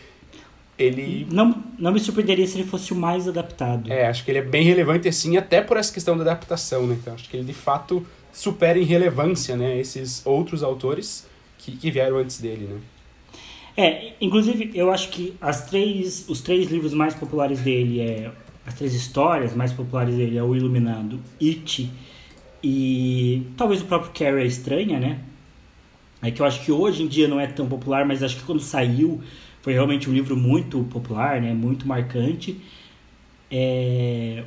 [0.79, 1.27] Ele.
[1.31, 3.93] Não, não me surpreenderia se ele fosse o mais adaptado.
[3.93, 6.97] É, acho que ele é bem relevante, assim, até por essa questão da adaptação, né?
[7.01, 9.79] Então, acho que ele de fato supera em relevância, né?
[9.79, 11.27] Esses outros autores
[11.59, 12.81] que, que vieram antes dele, né?
[13.77, 18.31] É, inclusive, eu acho que as três, os três livros mais populares dele é.
[18.65, 21.91] As três histórias mais populares dele é O Iluminado, It
[22.63, 25.19] e talvez o próprio Carrie é estranha, né?
[26.23, 28.45] É que eu acho que hoje em dia não é tão popular, mas acho que
[28.45, 29.21] quando saiu
[29.63, 31.55] foi realmente um livro muito popular, né?
[31.55, 32.61] Muito marcante.
[33.51, 34.45] É...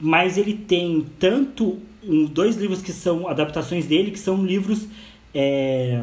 [0.00, 4.88] Mas ele tem tanto um, dois livros que são adaptações dele, que são livros
[5.34, 6.02] é,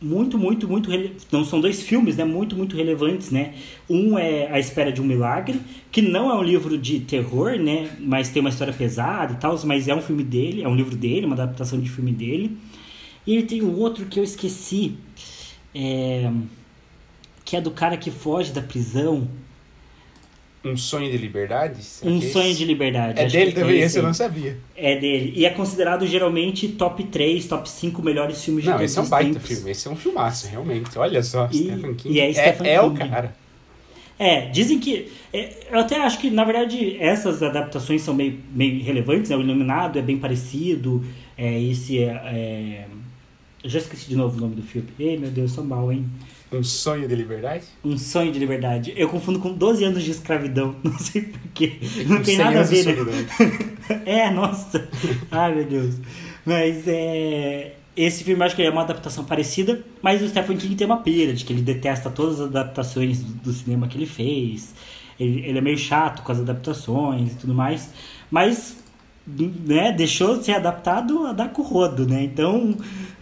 [0.00, 0.90] muito, muito, muito.
[1.32, 2.24] Não são dois filmes, né?
[2.24, 3.54] Muito, muito relevantes, né?
[3.88, 7.90] Um é A Espera de um Milagre, que não é um livro de terror, né?
[8.00, 10.96] Mas tem uma história pesada e tal, mas é um filme dele, é um livro
[10.96, 12.56] dele, uma adaptação de filme dele.
[13.26, 14.94] E ele tem um outro que eu esqueci,
[15.74, 16.30] é,
[17.46, 19.26] que é do cara que foge da prisão.
[20.64, 21.78] Um sonho de liberdade?
[22.02, 23.20] Um sonho de liberdade.
[23.20, 24.58] É dele também, esse eu não sabia.
[24.74, 25.32] É dele.
[25.36, 29.00] E é considerado geralmente top 3, top 5 melhores filmes de não, todos esse é
[29.00, 29.48] um os baita tempos.
[29.48, 29.70] filme.
[29.70, 30.98] Esse é um filmaço, realmente.
[30.98, 32.14] Olha só, E- Stephen King.
[32.16, 33.08] e é é, Stephen é o King.
[33.08, 33.36] cara.
[34.18, 35.12] É, dizem que.
[35.32, 39.36] é, eu até acho que, na verdade, essas adaptações são meio, meio relevantes, né?
[39.36, 41.04] O Iluminado é bem parecido.
[41.38, 42.86] É, esse é, é-
[43.62, 44.88] Eu já esqueci de novo o nome do filme.
[44.98, 46.04] Ei, meu Deus, sou mal, hein?
[46.52, 47.64] Um sonho de liberdade?
[47.84, 48.92] Um sonho de liberdade.
[48.96, 50.76] Eu confundo com 12 anos de escravidão.
[50.82, 51.78] Não sei porquê.
[52.06, 53.26] Não tem 100 nada a ver, né?
[54.04, 54.88] É, nossa.
[55.30, 55.96] Ai, meu Deus.
[56.44, 57.74] Mas é.
[57.96, 61.32] Esse filme acho que é uma adaptação parecida, mas o Stephen King tem uma pira
[61.32, 64.74] de que ele detesta todas as adaptações do, do cinema que ele fez.
[65.18, 67.90] Ele, ele é meio chato com as adaptações e tudo mais.
[68.30, 68.76] Mas,
[69.26, 72.22] né, deixou ser adaptado a dar com o rodo, né?
[72.22, 72.76] Então,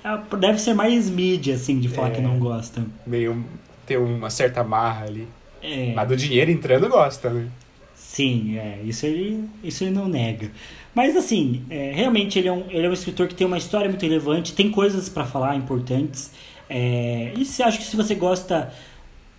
[0.04, 2.10] é, deve ser mais mídia, assim, de falar É.
[2.12, 2.84] que não gosta.
[3.06, 3.44] Meio
[3.86, 5.26] ter uma certa marra ali.
[5.62, 5.92] É.
[5.94, 7.48] Mas do dinheiro entrando gosta, né?
[7.96, 10.50] Sim, é, isso ele, isso ele não nega.
[10.94, 13.88] Mas assim, é, realmente ele é, um, ele é um escritor que tem uma história
[13.88, 16.30] muito relevante, tem coisas pra falar importantes.
[16.68, 18.72] É, e se acho que se você gosta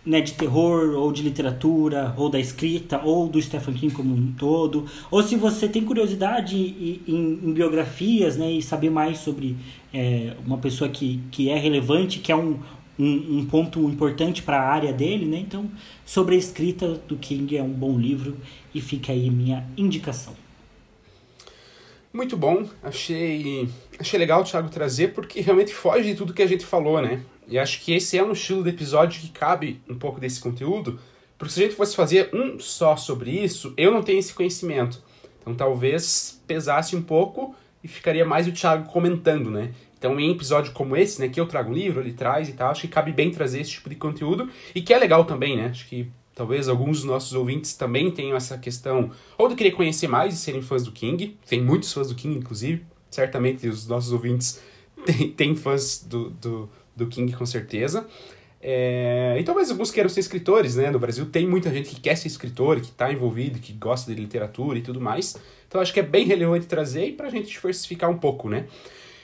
[0.05, 4.31] né, de terror, ou de literatura, ou da escrita, ou do Stephen King como um
[4.37, 9.55] todo, ou se você tem curiosidade em, em- em biografias, né, e saber mais sobre
[9.93, 12.59] é, uma pessoa que, que é relevante, que é um,
[12.99, 15.65] um, um ponto importante para a área dele, né, então
[16.05, 18.37] sobre a escrita do King é um bom livro
[18.73, 20.44] e fica aí minha indicação.
[22.15, 23.67] Muito bom, achei,
[23.99, 27.21] achei legal o Thiago trazer, porque realmente foge de tudo que a gente falou, né?
[27.45, 30.97] E acho que esse é um estilo de episódio que cabe um pouco desse conteúdo,
[31.37, 35.03] porque se a gente fosse fazer um só sobre isso, eu não tenho esse conhecimento.
[35.41, 39.73] Então talvez pesasse um pouco e ficaria mais o Thiago comentando, né?
[39.97, 42.71] Então em episódio como esse, né, que eu trago um livro, ele traz e tal,
[42.71, 45.65] acho que cabe bem trazer esse tipo de conteúdo, e que é legal também, né?
[45.65, 50.07] Acho que Talvez alguns dos nossos ouvintes também tenham essa questão, ou de querer conhecer
[50.09, 51.37] mais e serem fãs do King.
[51.47, 52.85] Tem muitos fãs do King, inclusive.
[53.09, 54.61] Certamente os nossos ouvintes
[55.05, 58.05] têm, têm fãs do, do, do King, com certeza.
[58.61, 60.91] É, e talvez alguns queiram ser escritores, né?
[60.91, 64.19] No Brasil tem muita gente que quer ser escritor, que está envolvido, que gosta de
[64.19, 65.37] literatura e tudo mais.
[65.67, 68.65] Então acho que é bem relevante trazer e para a gente diversificar um pouco, né?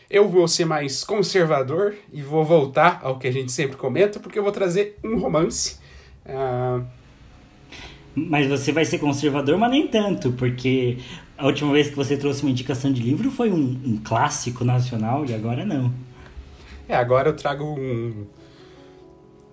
[0.09, 4.37] Eu vou ser mais conservador e vou voltar ao que a gente sempre comenta, porque
[4.37, 5.79] eu vou trazer um romance.
[6.25, 6.83] Ah,
[8.13, 10.97] Mas você vai ser conservador, mas nem tanto, porque
[11.37, 15.25] a última vez que você trouxe uma indicação de livro foi um, um clássico nacional
[15.25, 15.93] e agora não.
[16.87, 18.25] É, agora eu trago um.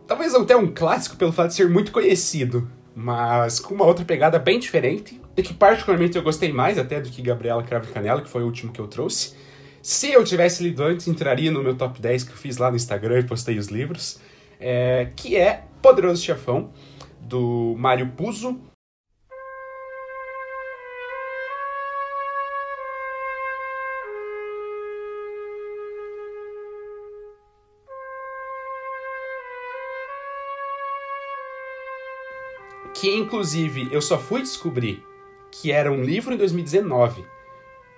[0.06, 4.38] Talvez até um clássico pelo fato de ser muito conhecido, mas com uma outra pegada
[4.38, 8.28] bem diferente, e que particularmente eu gostei mais até do que Gabriela Cravo Canela, que
[8.28, 9.34] foi o último que eu trouxe.
[9.80, 12.76] Se eu tivesse lido antes, entraria no meu top 10 que eu fiz lá no
[12.76, 14.18] Instagram e postei os livros,
[14.58, 16.70] é, que é Poderoso Chefão,
[17.20, 18.58] do Mário Puzo.
[33.00, 35.04] que inclusive eu só fui descobrir
[35.52, 37.24] que era um livro em 2019,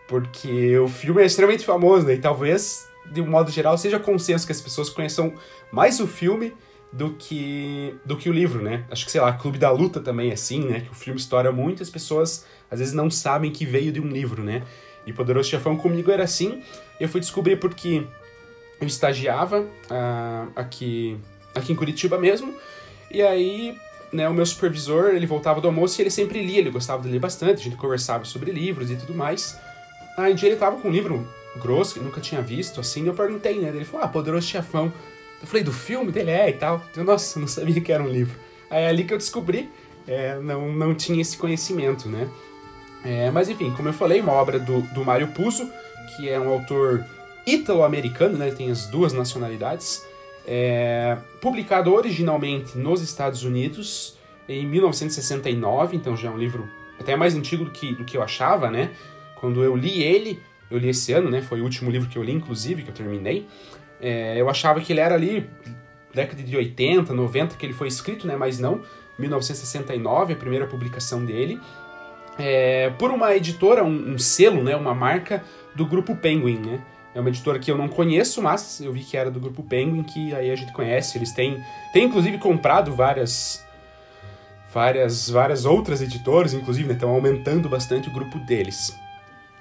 [0.07, 2.15] porque o filme é extremamente famoso, né?
[2.15, 5.35] E talvez, de um modo geral, seja consenso que as pessoas conheçam
[5.73, 6.53] mais o filme
[6.93, 8.85] do que do que o livro, né?
[8.91, 10.81] Acho que, sei lá, Clube da Luta também é assim, né?
[10.81, 14.07] Que o filme estoura muito as pessoas às vezes não sabem que veio de um
[14.07, 14.63] livro, né?
[15.07, 16.63] E Poderoso Chefão comigo era assim.
[16.99, 18.05] Eu fui descobrir porque
[18.81, 21.19] eu estagiava uh, aqui,
[21.55, 22.55] aqui em Curitiba mesmo.
[23.11, 23.77] E aí,
[24.13, 27.09] né, o meu supervisor, ele voltava do almoço e ele sempre lia, ele gostava de
[27.09, 29.59] ler bastante, a gente conversava sobre livros e tudo mais.
[30.17, 31.27] Aí um dia ele tava com um livro
[31.57, 33.69] grosso que nunca tinha visto, assim, eu perguntei, né?
[33.69, 34.93] Ele falou, ah, Poderoso Chefão.
[35.41, 36.31] Eu falei, do filme dele?
[36.31, 36.85] É, e tal.
[36.97, 38.39] Eu, nossa, não sabia que era um livro.
[38.71, 39.69] Aí é ali que eu descobri,
[40.07, 42.29] é, não, não tinha esse conhecimento, né?
[43.05, 45.69] É, mas enfim, como eu falei, uma obra do, do Mário Puzo,
[46.17, 47.05] que é um autor
[47.47, 48.49] ítalo-americano, né?
[48.49, 50.05] Ele tem as duas nacionalidades.
[50.47, 54.17] É, publicado originalmente nos Estados Unidos
[54.49, 58.23] em 1969, então já é um livro até mais antigo do que, do que eu
[58.23, 58.91] achava, né?
[59.37, 61.41] Quando eu li ele, eu li esse ano, né?
[61.41, 63.47] Foi o último livro que eu li, inclusive, que eu terminei.
[64.01, 65.49] É, eu achava que ele era ali
[66.13, 68.37] década de 80, 90 que ele foi escrito, né?
[68.37, 68.83] Mas não,
[69.19, 71.61] 1969, a primeira publicação dele.
[72.39, 74.75] É, por uma editora, um, um, selo, né?
[74.75, 76.81] Uma marca do grupo Penguin, né?
[77.15, 80.03] É uma editora que eu não conheço, mas eu vi que era do grupo Penguin,
[80.05, 81.19] que aí a gente conhece.
[81.19, 83.65] Eles têm, têm inclusive comprado várias
[84.73, 86.95] várias várias outras editoras, inclusive, né?
[86.95, 88.97] Estão aumentando bastante o grupo deles.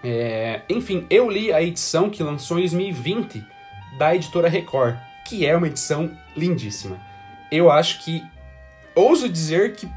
[0.04, 3.44] É, enfim, eu li a edição que lançou em 2020
[4.00, 6.98] da editora Record, que é uma edição lindíssima.
[7.52, 8.24] Eu acho que,
[8.96, 9.90] ouso dizer que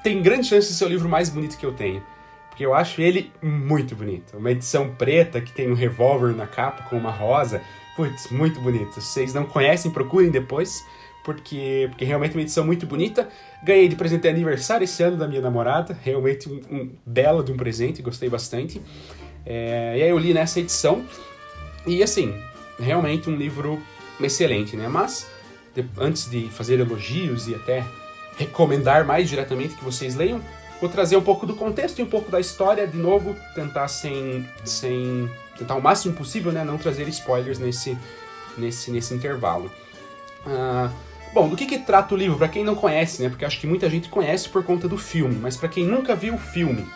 [0.00, 2.00] tem grande chance de ser o livro mais bonito que eu tenho.
[2.48, 4.36] Porque eu acho ele muito bonito.
[4.36, 7.60] Uma edição preta que tem um revólver na capa com uma rosa.
[7.96, 9.00] Putz, muito bonito.
[9.00, 10.84] Se vocês não conhecem, procurem depois.
[11.24, 13.28] Porque, porque realmente é uma edição muito bonita.
[13.64, 15.98] Ganhei de presente de aniversário esse ano da minha namorada.
[16.00, 18.80] Realmente um, um belo de um presente, gostei bastante.
[19.44, 21.04] É, e aí eu li nessa edição.
[21.86, 22.34] E assim,
[22.78, 23.82] realmente um livro
[24.20, 24.88] excelente, né?
[24.88, 25.26] Mas,
[25.74, 27.84] de, antes de fazer elogios e até
[28.36, 30.40] recomendar mais diretamente que vocês leiam,
[30.80, 34.48] vou trazer um pouco do contexto e um pouco da história, de novo, tentar sem.
[34.64, 36.62] sem tentar o máximo possível, né?
[36.62, 37.98] Não trazer spoilers nesse,
[38.56, 39.70] nesse, nesse intervalo.
[40.46, 40.88] Uh,
[41.34, 42.38] bom, do que, que trata o livro?
[42.38, 43.28] Para quem não conhece, né?
[43.28, 46.34] Porque acho que muita gente conhece por conta do filme, mas para quem nunca viu
[46.34, 46.86] o filme,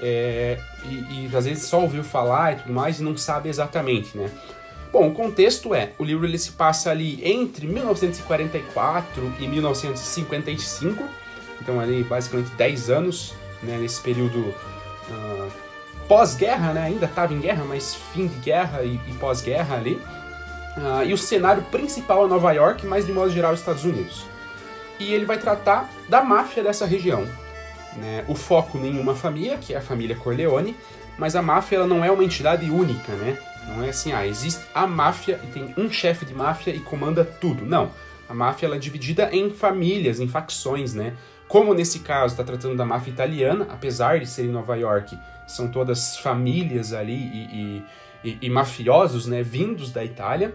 [0.00, 4.16] é, e, e, às vezes só ouviu falar e tudo mais e não sabe exatamente,
[4.16, 4.30] né?
[4.94, 11.02] Bom, o contexto é, o livro ele se passa ali entre 1944 e 1955,
[11.60, 15.50] então ali basicamente 10 anos, né, nesse período uh,
[16.06, 19.94] pós-guerra, né, ainda estava em guerra, mas fim de guerra e, e pós-guerra ali.
[20.76, 24.24] Uh, e o cenário principal é Nova York, mas de modo geral Estados Unidos.
[25.00, 27.26] E ele vai tratar da máfia dessa região,
[27.96, 28.24] né?
[28.28, 30.76] O foco em uma família, que é a família Corleone,
[31.18, 33.36] mas a máfia ela não é uma entidade única, né?
[33.68, 37.24] Não é assim, ah, existe a máfia e tem um chefe de máfia e comanda
[37.24, 37.64] tudo.
[37.64, 37.90] Não.
[38.28, 41.14] A máfia ela é dividida em famílias, em facções, né?
[41.48, 45.68] Como nesse caso está tratando da máfia italiana, apesar de ser em Nova York, são
[45.68, 47.84] todas famílias ali e,
[48.24, 49.42] e, e, e mafiosos, né?
[49.42, 50.54] Vindos da Itália.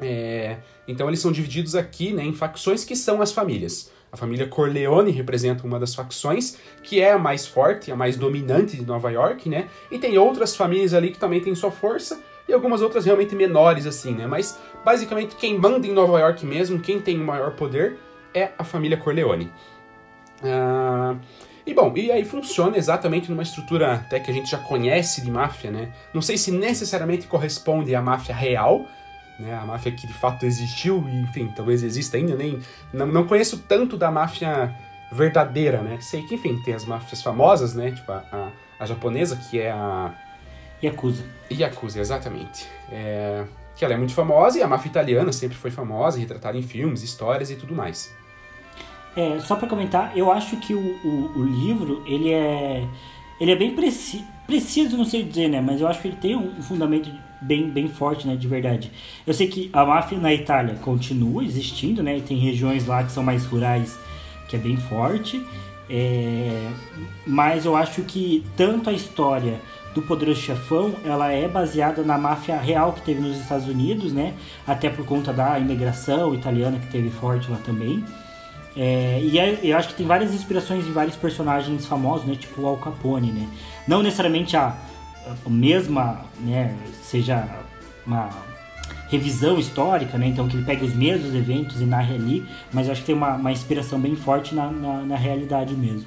[0.00, 3.90] É, então eles são divididos aqui né, em facções que são as famílias.
[4.14, 8.76] A família Corleone representa uma das facções, que é a mais forte, a mais dominante
[8.76, 9.66] de Nova York, né?
[9.90, 13.86] E tem outras famílias ali que também têm sua força, e algumas outras realmente menores,
[13.86, 14.24] assim, né?
[14.24, 17.98] Mas, basicamente, quem manda em Nova York mesmo, quem tem o maior poder,
[18.32, 19.50] é a família Corleone.
[20.40, 21.18] Uh...
[21.66, 25.30] E bom, e aí funciona exatamente numa estrutura até que a gente já conhece de
[25.30, 25.92] máfia, né?
[26.12, 28.86] Não sei se necessariamente corresponde à máfia real,
[29.38, 29.54] né?
[29.54, 32.60] A máfia que de fato existiu e, enfim, talvez exista ainda, nem
[32.92, 34.74] não, não conheço tanto da máfia
[35.12, 35.98] verdadeira, né?
[36.00, 37.90] Sei que, enfim, tem as máfias famosas, né?
[37.90, 38.48] Tipo a, a,
[38.80, 40.12] a japonesa, que é a...
[40.82, 41.24] Yakuza.
[41.50, 42.66] Yakuza, exatamente.
[42.90, 43.44] É,
[43.76, 47.02] que ela é muito famosa e a máfia italiana sempre foi famosa, retratada em filmes,
[47.02, 48.14] histórias e tudo mais.
[49.16, 52.86] É, só para comentar, eu acho que o, o, o, livro, ele é
[53.40, 55.60] ele é bem preci preciso, não sei dizer, né?
[55.60, 57.10] Mas eu acho que ele tem um fundamento
[57.44, 58.90] bem, bem forte, né, de verdade.
[59.26, 63.12] Eu sei que a máfia na Itália continua existindo, né, e tem regiões lá que
[63.12, 63.98] são mais rurais
[64.48, 65.44] que é bem forte,
[65.88, 66.68] é...
[67.26, 69.60] mas eu acho que tanto a história
[69.94, 74.34] do Poderoso Chefão, ela é baseada na máfia real que teve nos Estados Unidos, né,
[74.66, 78.04] até por conta da imigração italiana que teve forte lá também.
[78.76, 82.34] É, e é, eu acho que tem várias inspirações de vários personagens famosos, né?
[82.34, 83.48] Tipo o Al Capone, né?
[83.86, 84.76] Não necessariamente a
[85.46, 86.76] mesma, né?
[87.02, 87.48] Seja
[88.06, 88.30] uma
[89.08, 90.26] revisão histórica, né?
[90.26, 93.34] Então que ele pegue os mesmos eventos e narre ali, mas acho que tem uma,
[93.34, 96.06] uma inspiração bem forte na, na, na realidade mesmo.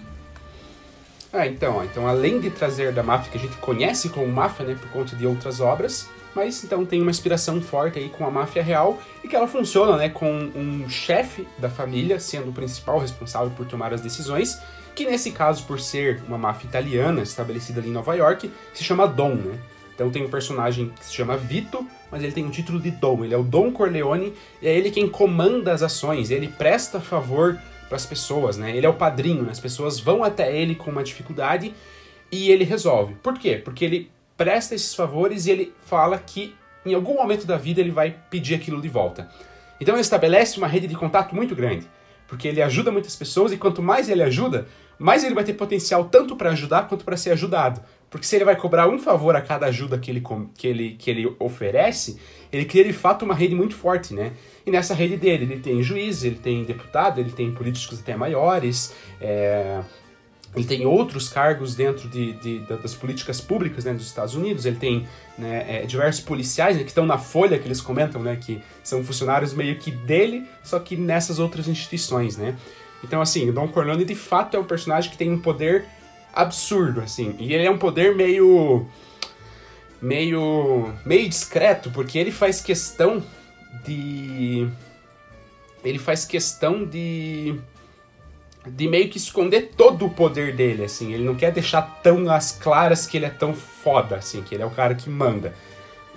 [1.32, 4.78] Ah, então, então além de trazer da máfia que a gente conhece como máfia, né,
[4.80, 8.64] por conta de outras obras, mas então tem uma inspiração forte aí com a máfia
[8.64, 13.52] real e que ela funciona, né, com um chefe da família sendo o principal responsável
[13.56, 14.58] por tomar as decisões,
[14.98, 19.08] que nesse caso, por ser uma máfia italiana estabelecida ali em Nova York, se chama
[19.08, 19.60] Dom, né?
[19.94, 23.24] Então tem um personagem que se chama Vito, mas ele tem um título de Dom.
[23.24, 26.32] Ele é o Dom Corleone e é ele quem comanda as ações.
[26.32, 28.76] Ele presta favor para as pessoas, né?
[28.76, 29.52] Ele é o padrinho, né?
[29.52, 31.76] as pessoas vão até ele com uma dificuldade
[32.32, 33.14] e ele resolve.
[33.22, 33.62] Por quê?
[33.64, 37.92] Porque ele presta esses favores e ele fala que em algum momento da vida ele
[37.92, 39.30] vai pedir aquilo de volta.
[39.80, 41.88] Então ele estabelece uma rede de contato muito grande,
[42.28, 44.68] porque ele ajuda muitas pessoas e quanto mais ele ajuda,
[45.00, 47.82] mais ele vai ter potencial tanto para ajudar quanto para ser ajudado.
[48.10, 50.24] Porque se ele vai cobrar um favor a cada ajuda que ele,
[50.56, 52.18] que ele, que ele oferece,
[52.52, 54.32] ele cria de fato uma rede muito forte, né?
[54.66, 58.94] E nessa rede dele, ele tem juízes, ele tem deputado, ele tem políticos até maiores,
[59.20, 59.82] é,
[60.56, 64.78] ele tem outros cargos dentro de, de, das políticas públicas né, dos Estados Unidos, ele
[64.78, 68.62] tem né, é, diversos policiais né, que estão na folha, que eles comentam, né, que
[68.84, 72.56] são funcionários meio que dele, só que nessas outras instituições, né?
[73.04, 75.86] Então, assim, o Don Corleone de fato é um personagem que tem um poder
[76.34, 77.36] absurdo, assim.
[77.40, 78.86] E ele é um poder meio.
[80.02, 80.94] meio.
[81.06, 83.24] meio discreto, porque ele faz questão
[83.86, 84.68] de.
[85.84, 87.56] Ele faz questão de.
[88.66, 91.14] de meio que esconder todo o poder dele, assim.
[91.14, 94.64] Ele não quer deixar tão às claras que ele é tão foda, assim, que ele
[94.64, 95.54] é o cara que manda.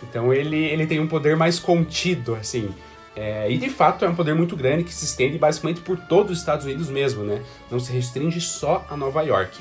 [0.03, 2.70] Então ele, ele tem um poder mais contido, assim.
[3.17, 6.33] É, e de fato é um poder muito grande que se estende basicamente por todos
[6.33, 7.43] os Estados Unidos mesmo, né?
[7.71, 9.61] Não se restringe só a Nova York.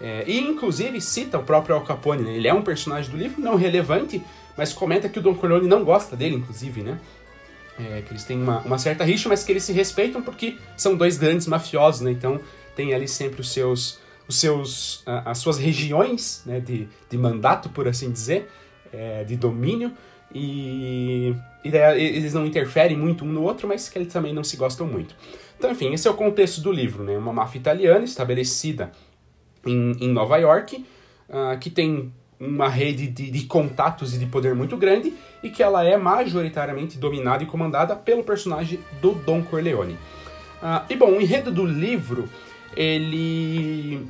[0.00, 2.36] É, e inclusive cita o próprio Al Capone, né?
[2.36, 4.22] Ele é um personagem do livro, não relevante,
[4.56, 6.98] mas comenta que o Don Corleone não gosta dele, inclusive, né?
[7.78, 10.96] É, que eles têm uma, uma, certa rixa, mas que eles se respeitam porque são
[10.96, 12.10] dois grandes mafiosos, né?
[12.10, 12.40] Então
[12.74, 16.60] tem ali sempre os seus, os seus, as suas regiões né?
[16.60, 18.48] de, de mandato, por assim dizer,
[18.92, 19.92] é, de domínio,
[20.34, 21.34] e,
[21.64, 24.56] e daí eles não interferem muito um no outro, mas que eles também não se
[24.56, 25.14] gostam muito.
[25.58, 27.16] Então, enfim, esse é o contexto do livro, né?
[27.16, 28.92] Uma máfia italiana estabelecida
[29.66, 30.84] em, em Nova York,
[31.28, 35.12] uh, que tem uma rede de, de, contatos e de poder muito grande
[35.42, 39.94] e que ela é majoritariamente dominada e comandada pelo personagem do Don Corleone.
[40.62, 42.28] Uh, e bom, o enredo do livro,
[42.76, 44.06] ele,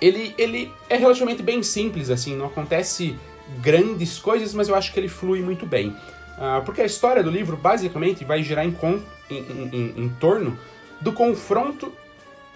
[0.00, 3.16] ele, ele é relativamente bem simples, assim, não acontece
[3.60, 5.90] grandes coisas, mas eu acho que ele flui muito bem.
[5.90, 8.76] Uh, porque a história do livro basicamente vai girar em,
[9.30, 9.36] em,
[9.72, 10.58] em, em torno
[11.00, 11.92] do confronto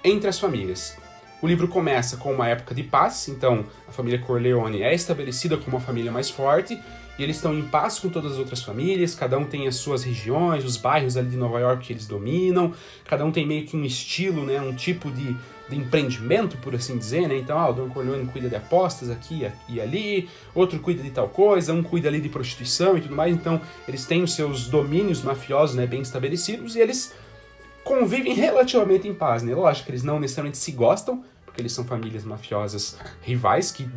[0.02, 0.96] entre as famílias.
[1.40, 5.76] O livro começa com uma época de paz, então a família Corleone é estabelecida como
[5.76, 6.80] uma família mais forte,
[7.16, 10.02] e eles estão em paz com todas as outras famílias, cada um tem as suas
[10.02, 12.72] regiões, os bairros ali de Nova York que eles dominam,
[13.04, 15.36] cada um tem meio que um estilo, né, um tipo de,
[15.68, 17.36] de empreendimento, por assim dizer, né?
[17.36, 21.28] Então, ah, o Don Corleone cuida de apostas aqui e ali, outro cuida de tal
[21.28, 25.22] coisa, um cuida ali de prostituição e tudo mais, então eles têm os seus domínios
[25.22, 27.14] mafiosos, né, bem estabelecidos, e eles
[27.84, 29.54] convivem relativamente em paz, né?
[29.54, 33.88] Lógico que eles não necessariamente se gostam, porque eles são famílias mafiosas rivais que,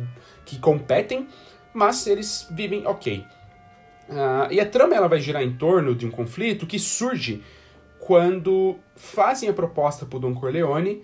[0.44, 1.28] que competem,
[1.74, 3.24] mas eles vivem ok.
[4.08, 7.42] Uh, e a trama ela vai girar em torno de um conflito que surge
[7.98, 11.02] quando fazem a proposta para Don Corleone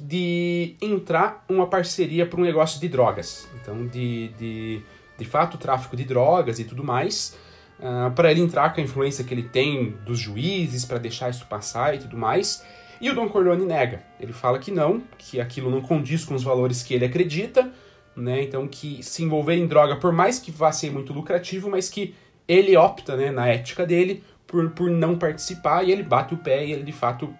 [0.00, 3.48] de entrar uma parceria para um negócio de drogas.
[3.60, 4.82] Então, de, de,
[5.18, 7.36] de fato, tráfico de drogas e tudo mais.
[7.78, 11.46] Uh, para ele entrar com a influência que ele tem dos juízes, para deixar isso
[11.46, 12.64] passar e tudo mais.
[13.00, 14.02] E o Don Corleone nega.
[14.18, 17.70] Ele fala que não, que aquilo não condiz com os valores que ele acredita,
[18.16, 18.42] né?
[18.42, 22.14] Então que se envolver em droga, por mais que vá ser muito lucrativo, mas que
[22.48, 26.64] ele opta, né, na ética dele, por, por não participar e ele bate o pé
[26.64, 27.34] e ele de fato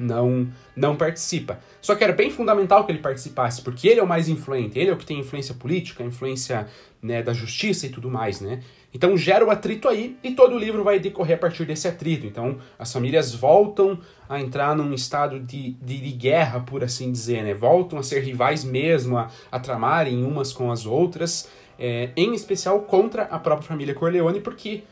[0.00, 1.60] não não participa.
[1.80, 4.90] Só que era bem fundamental que ele participasse, porque ele é o mais influente, ele
[4.90, 6.66] é o que tem influência política, influência
[7.02, 8.60] né, da justiça e tudo mais, né?
[8.92, 12.26] Então gera o atrito aí e todo o livro vai decorrer a partir desse atrito.
[12.26, 13.98] Então as famílias voltam
[14.28, 17.54] a entrar num estado de, de, de guerra, por assim dizer, né?
[17.54, 21.48] Voltam a ser rivais mesmo, a, a tramarem umas com as outras,
[21.78, 24.82] é, em especial contra a própria família Corleone, porque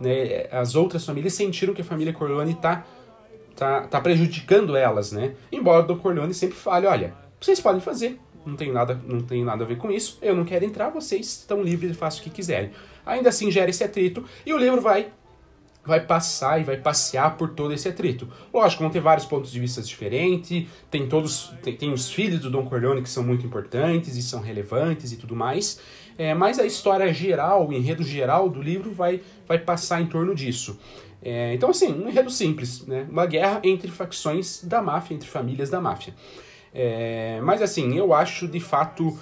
[0.00, 2.84] né, as outras famílias sentiram que a família Corleone está
[3.56, 5.34] tá, tá prejudicando elas, né?
[5.50, 9.64] Embora o Corleone sempre fale, olha, vocês podem fazer, não tem nada, não tem nada
[9.64, 12.30] a ver com isso, eu não quero entrar, vocês estão livres e façam o que
[12.30, 12.70] quiserem.
[13.04, 15.10] Ainda assim gera esse atrito e o livro vai
[15.86, 18.28] vai passar e vai passear por todo esse atrito.
[18.52, 22.50] Lógico, vão ter vários pontos de vista diferentes, tem todos, tem, tem, os filhos do
[22.50, 25.80] Don Corleone que são muito importantes e são relevantes e tudo mais,
[26.18, 30.34] é, mas a história geral, o enredo geral do livro vai, vai passar em torno
[30.34, 30.78] disso.
[31.28, 33.04] É, então, assim, um enredo simples, né?
[33.10, 36.14] Uma guerra entre facções da máfia, entre famílias da máfia.
[36.72, 39.18] É, mas, assim, eu acho de fato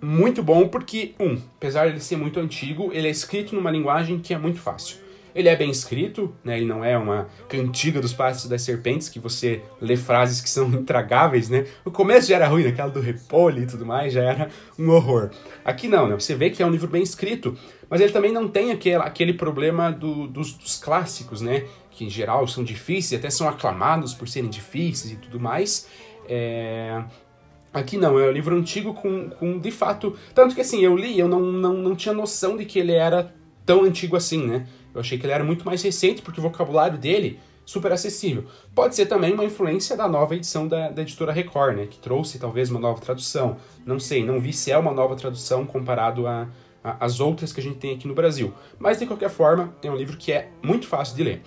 [0.00, 4.20] muito bom porque, um, apesar de ele ser muito antigo, ele é escrito numa linguagem
[4.20, 4.96] que é muito fácil.
[5.34, 6.56] Ele é bem escrito, né?
[6.56, 10.68] Ele não é uma cantiga dos passos das serpentes que você lê frases que são
[10.72, 11.66] intragáveis, né?
[11.84, 15.30] O começo já era ruim, aquela do repolho e tudo mais, já era um horror.
[15.64, 16.14] Aqui não, né?
[16.14, 17.56] Você vê que é um livro bem escrito,
[17.90, 21.64] mas ele também não tem aquele, aquele problema do, dos, dos clássicos, né?
[21.90, 25.88] Que em geral são difíceis, até são aclamados por serem difíceis e tudo mais.
[26.28, 27.02] É...
[27.72, 30.16] Aqui não, é um livro antigo com, com, de fato.
[30.32, 33.34] Tanto que assim, eu li, eu não, não, não tinha noção de que ele era
[33.66, 34.66] tão antigo assim, né?
[34.94, 38.44] Eu achei que ele era muito mais recente, porque o vocabulário dele super acessível.
[38.74, 41.86] Pode ser também uma influência da nova edição da, da editora Record, né?
[41.86, 43.56] Que trouxe talvez uma nova tradução.
[43.84, 46.24] Não sei, não vi se é uma nova tradução comparado
[46.82, 48.52] as outras que a gente tem aqui no Brasil.
[48.78, 51.42] Mas de qualquer forma, é um livro que é muito fácil de ler.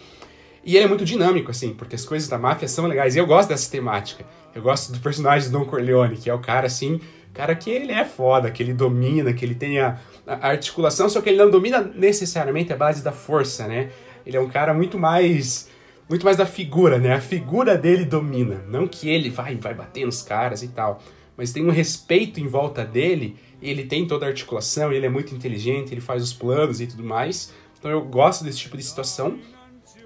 [0.64, 3.16] E ele é muito dinâmico, assim, porque as coisas da máfia são legais.
[3.16, 4.26] E eu gosto dessa temática.
[4.54, 7.00] Eu gosto do personagem do Don Corleone, que é o cara, assim,
[7.38, 11.22] cara que ele é foda, que ele domina, que ele tem a, a articulação, só
[11.22, 13.92] que ele não domina necessariamente a base da força, né?
[14.26, 15.70] Ele é um cara muito mais
[16.10, 17.14] muito mais da figura, né?
[17.14, 21.00] A figura dele domina, não que ele vai vai bater nos caras e tal,
[21.38, 25.36] mas tem um respeito em volta dele, ele tem toda a articulação, ele é muito
[25.36, 27.54] inteligente, ele faz os planos e tudo mais.
[27.78, 29.38] Então eu gosto desse tipo de situação.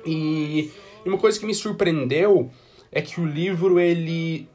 [0.05, 0.69] E,
[1.05, 2.51] e uma coisa que me surpreendeu
[2.91, 4.49] é que o livro ele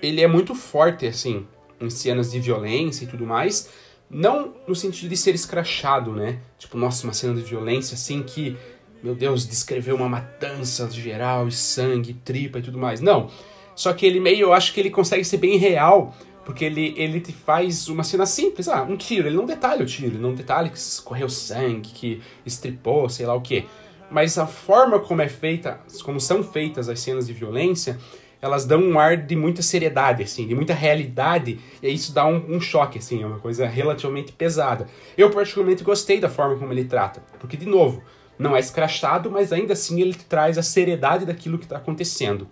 [0.00, 1.46] ele é muito forte assim
[1.82, 3.68] em cenas de violência e tudo mais,
[4.08, 6.38] não no sentido de ser escrachado, né?
[6.58, 8.56] Tipo, nossa, uma cena de violência assim que,
[9.02, 13.00] meu Deus, descreveu uma matança geral e sangue, tripa e tudo mais.
[13.00, 13.30] Não.
[13.74, 16.14] Só que ele meio, eu acho que ele consegue ser bem real,
[16.44, 18.68] porque ele, ele te faz uma cena simples.
[18.68, 19.26] Ah, um tiro.
[19.26, 23.34] Ele não detalha o tiro, ele não detalha que escorreu sangue, que estripou, sei lá
[23.34, 23.64] o que.
[24.10, 27.98] Mas a forma como é feita, como são feitas as cenas de violência,
[28.42, 32.56] elas dão um ar de muita seriedade, assim, de muita realidade, e isso dá um,
[32.56, 34.88] um, choque, assim, é uma coisa relativamente pesada.
[35.16, 38.02] Eu particularmente gostei da forma como ele trata, porque, de novo,
[38.36, 42.48] não é escrachado, mas ainda assim ele traz a seriedade daquilo que está acontecendo.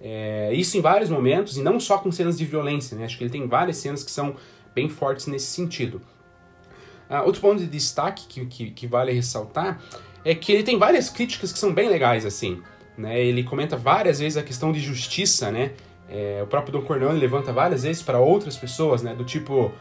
[0.00, 3.04] É, isso em vários momentos, e não só com cenas de violência, né?
[3.04, 4.34] Acho que ele tem várias cenas que são
[4.74, 6.02] bem fortes nesse sentido.
[7.08, 9.80] Uh, outro ponto de destaque que, que, que vale ressaltar
[10.24, 12.60] é que ele tem várias críticas que são bem legais, assim.
[12.98, 13.24] Né?
[13.24, 15.70] Ele comenta várias vezes a questão de justiça, né?
[16.10, 19.14] É, o próprio Don Corleone levanta várias vezes para outras pessoas, né?
[19.14, 19.72] Do tipo,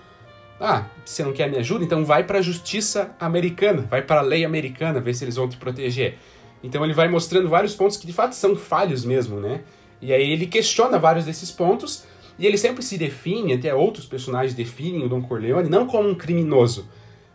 [0.60, 1.84] ah, você não quer me ajuda?
[1.84, 5.50] Então vai para a justiça americana, vai para a lei americana, ver se eles vão
[5.50, 6.20] te proteger.
[6.62, 9.62] Então ele vai mostrando vários pontos que de fato são falhos mesmo, né?
[10.00, 12.06] E aí ele questiona vários desses pontos
[12.38, 16.14] e ele sempre se define, até outros personagens definem o Don Corleone não como um
[16.14, 16.88] criminoso,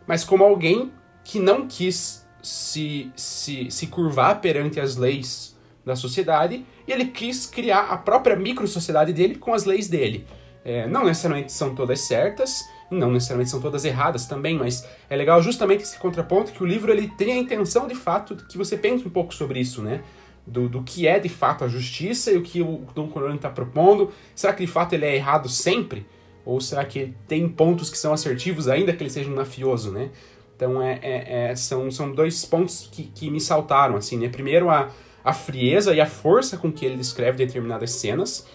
[0.07, 0.93] mas como alguém
[1.25, 5.52] que não quis se, se, se curvar perante as leis
[5.85, 10.25] da sociedade e ele quis criar a própria micro-sociedade dele com as leis dele.
[10.65, 15.41] É, não necessariamente são todas certas, não necessariamente são todas erradas também, mas é legal
[15.41, 19.05] justamente esse contraponto que o livro ele tem a intenção de fato que você pense
[19.05, 20.01] um pouco sobre isso, né?
[20.45, 23.49] Do, do que é de fato a justiça e o que o Don Corleone está
[23.49, 24.11] propondo.
[24.35, 26.05] Será que de fato ele é errado sempre?
[26.45, 30.09] Ou será que tem pontos que são assertivos ainda que ele seja um mafioso, né?
[30.55, 34.29] Então é, é, é são, são dois pontos que, que me saltaram, assim, né?
[34.29, 34.89] Primeiro a,
[35.23, 38.45] a frieza e a força com que ele descreve determinadas cenas.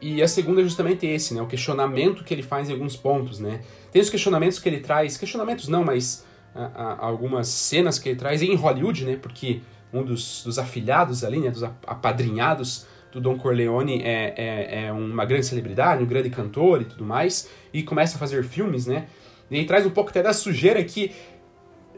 [0.00, 1.40] E a segunda é justamente esse, né?
[1.40, 3.62] O questionamento que ele faz em alguns pontos, né?
[3.90, 8.18] Tem os questionamentos que ele traz, questionamentos não, mas a, a, algumas cenas que ele
[8.18, 9.16] traz em Hollywood, né?
[9.16, 11.50] Porque um dos, dos afilhados ali, né?
[11.50, 16.84] Dos apadrinhados do Don Corleone é, é, é, uma grande celebridade, um grande cantor e
[16.84, 19.06] tudo mais, e começa a fazer filmes, né?
[19.50, 21.12] E ele traz um pouco até da sujeira que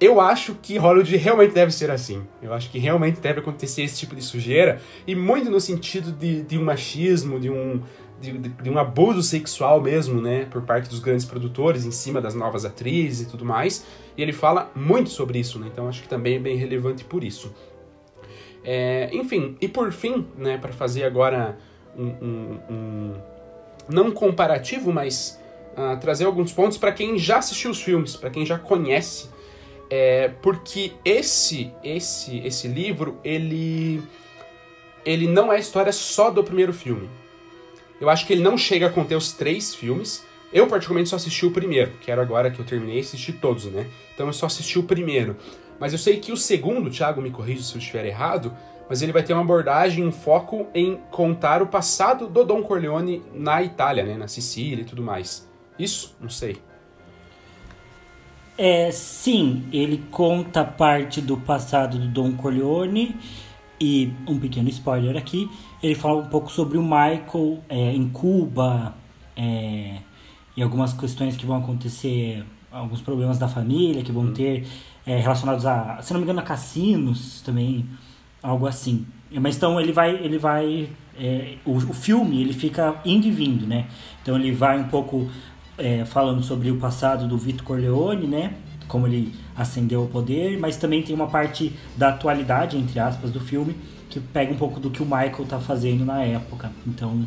[0.00, 2.26] eu acho que Hollywood realmente deve ser assim.
[2.40, 6.42] Eu acho que realmente deve acontecer esse tipo de sujeira, e muito no sentido de,
[6.42, 7.82] de um machismo, de um,
[8.20, 12.34] de, de, um abuso sexual mesmo, né, por parte dos grandes produtores em cima das
[12.34, 13.84] novas atrizes e tudo mais.
[14.16, 17.24] E ele fala muito sobre isso, né, então acho que também é bem relevante por
[17.24, 17.54] isso.
[18.64, 21.58] É, enfim, e por fim, né, para fazer agora
[21.96, 23.12] um, um, um,
[23.88, 25.40] não comparativo, mas
[25.72, 29.30] uh, trazer alguns pontos para quem já assistiu os filmes, para quem já conhece
[29.90, 34.02] é, porque esse esse esse livro ele
[35.04, 37.08] ele não é história só do primeiro filme.
[38.00, 40.24] Eu acho que ele não chega a conter os três filmes.
[40.52, 43.86] Eu particularmente só assisti o primeiro, que era agora que eu terminei assisti todos, né?
[44.14, 45.36] Então eu só assisti o primeiro.
[45.78, 48.54] Mas eu sei que o segundo, Thiago me corrija se eu estiver errado,
[48.88, 53.22] mas ele vai ter uma abordagem, um foco em contar o passado do Don Corleone
[53.32, 55.48] na Itália, né, na Sicília e tudo mais.
[55.78, 56.16] Isso?
[56.20, 56.58] Não sei.
[58.58, 63.14] É, sim, ele conta parte do passado do Don Corleone
[63.80, 65.48] e um pequeno spoiler aqui,
[65.80, 68.96] ele fala um pouco sobre o Michael é, em Cuba
[69.36, 69.98] é,
[70.56, 74.32] e algumas questões que vão acontecer, alguns problemas da família que vão hum.
[74.32, 74.66] ter
[75.06, 77.88] é, relacionados a, se não me engano, a cassinos também,
[78.42, 79.06] algo assim.
[79.30, 83.68] Mas então ele vai, ele vai, é, o, o filme ele fica indo e vindo,
[83.68, 83.86] né?
[84.20, 85.30] Então ele vai um pouco
[85.78, 88.54] é, falando sobre o passado do Vitor Corleone, né?
[88.86, 93.40] Como ele ascendeu ao poder, mas também tem uma parte da atualidade, entre aspas, do
[93.40, 93.76] filme,
[94.10, 96.72] que pega um pouco do que o Michael tá fazendo na época.
[96.86, 97.26] Então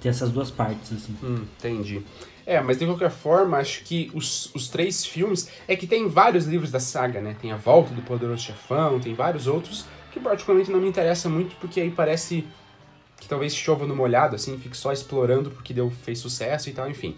[0.00, 1.16] tem essas duas partes, assim.
[1.22, 2.02] Hum, entendi.
[2.44, 5.50] É, mas de qualquer forma, acho que os, os três filmes.
[5.66, 7.36] É que tem vários livros da saga, né?
[7.40, 11.56] Tem A Volta do Poderoso Chefão, tem vários outros que particularmente não me interessa muito,
[11.56, 12.46] porque aí parece
[13.20, 16.88] que talvez chova no molhado, assim, fique só explorando porque deu, fez sucesso e tal,
[16.88, 17.16] enfim.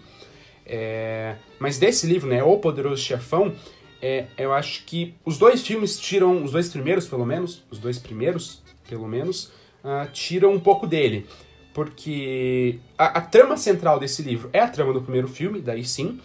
[0.71, 3.53] É, mas desse livro, né, O Poderoso Chefão,
[3.99, 7.97] é, eu acho que os dois filmes tiram, os dois primeiros pelo menos, os dois
[7.97, 9.51] primeiros pelo menos,
[9.83, 11.25] uh, tiram um pouco dele
[11.73, 16.19] porque a, a, trama central desse livro é a trama do primeiro filme, daí sim,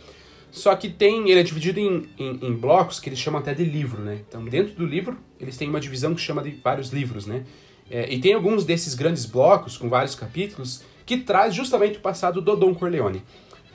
[0.50, 3.64] só que tem ele é dividido em, em, em, blocos que eles chamam até de
[3.64, 4.20] livro, né?
[4.26, 7.44] Então dentro do livro eles têm uma divisão que chama de vários livros, né?
[7.90, 12.40] É, e tem alguns desses grandes blocos com vários capítulos que traz justamente o passado
[12.40, 13.22] do Don Corleone.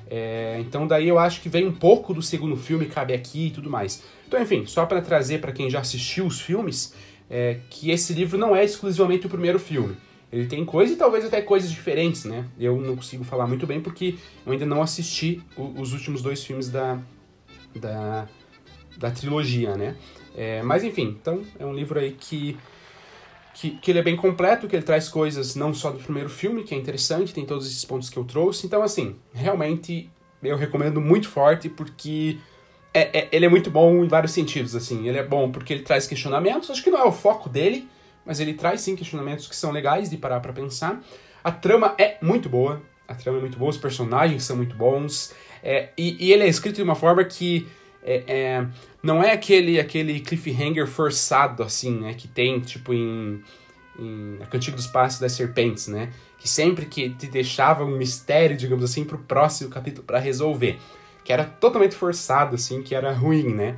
[0.09, 3.51] É, então daí eu acho que vem um pouco do segundo filme, cabe aqui e
[3.51, 4.03] tudo mais.
[4.27, 6.95] Então enfim, só para trazer para quem já assistiu os filmes,
[7.29, 9.95] é, que esse livro não é exclusivamente o primeiro filme.
[10.31, 12.45] Ele tem coisas e talvez até coisas diferentes, né?
[12.59, 16.43] Eu não consigo falar muito bem porque eu ainda não assisti o, os últimos dois
[16.43, 16.99] filmes da,
[17.75, 18.27] da,
[18.97, 19.95] da trilogia, né?
[20.35, 22.57] É, mas enfim, então é um livro aí que,
[23.53, 26.63] que, que, ele é bem completo, que ele traz coisas não só do primeiro filme,
[26.63, 28.65] que é interessante, tem todos esses pontos que eu trouxe.
[28.65, 30.09] Então, assim, realmente
[30.41, 32.37] eu recomendo muito forte porque
[32.93, 35.07] é, é, ele é muito bom em vários sentidos, assim.
[35.07, 37.87] Ele é bom porque ele traz questionamentos, acho que não é o foco dele,
[38.25, 41.01] mas ele traz sim questionamentos que são legais de parar para pensar.
[41.43, 45.33] A trama é muito boa, a trama é muito boa, os personagens são muito bons,
[45.63, 47.67] é, e, e, ele é escrito de uma forma que
[48.03, 48.67] é, é,
[49.01, 53.41] não é aquele, aquele cliffhanger forçado, assim, né, que tem, tipo, em,
[54.41, 58.83] A Cantiga dos Passos das Serpentes, né, que sempre que te deixava um mistério, digamos
[58.83, 60.77] assim, pro próximo capítulo para resolver,
[61.23, 63.77] que era totalmente forçado, assim, que era ruim, né.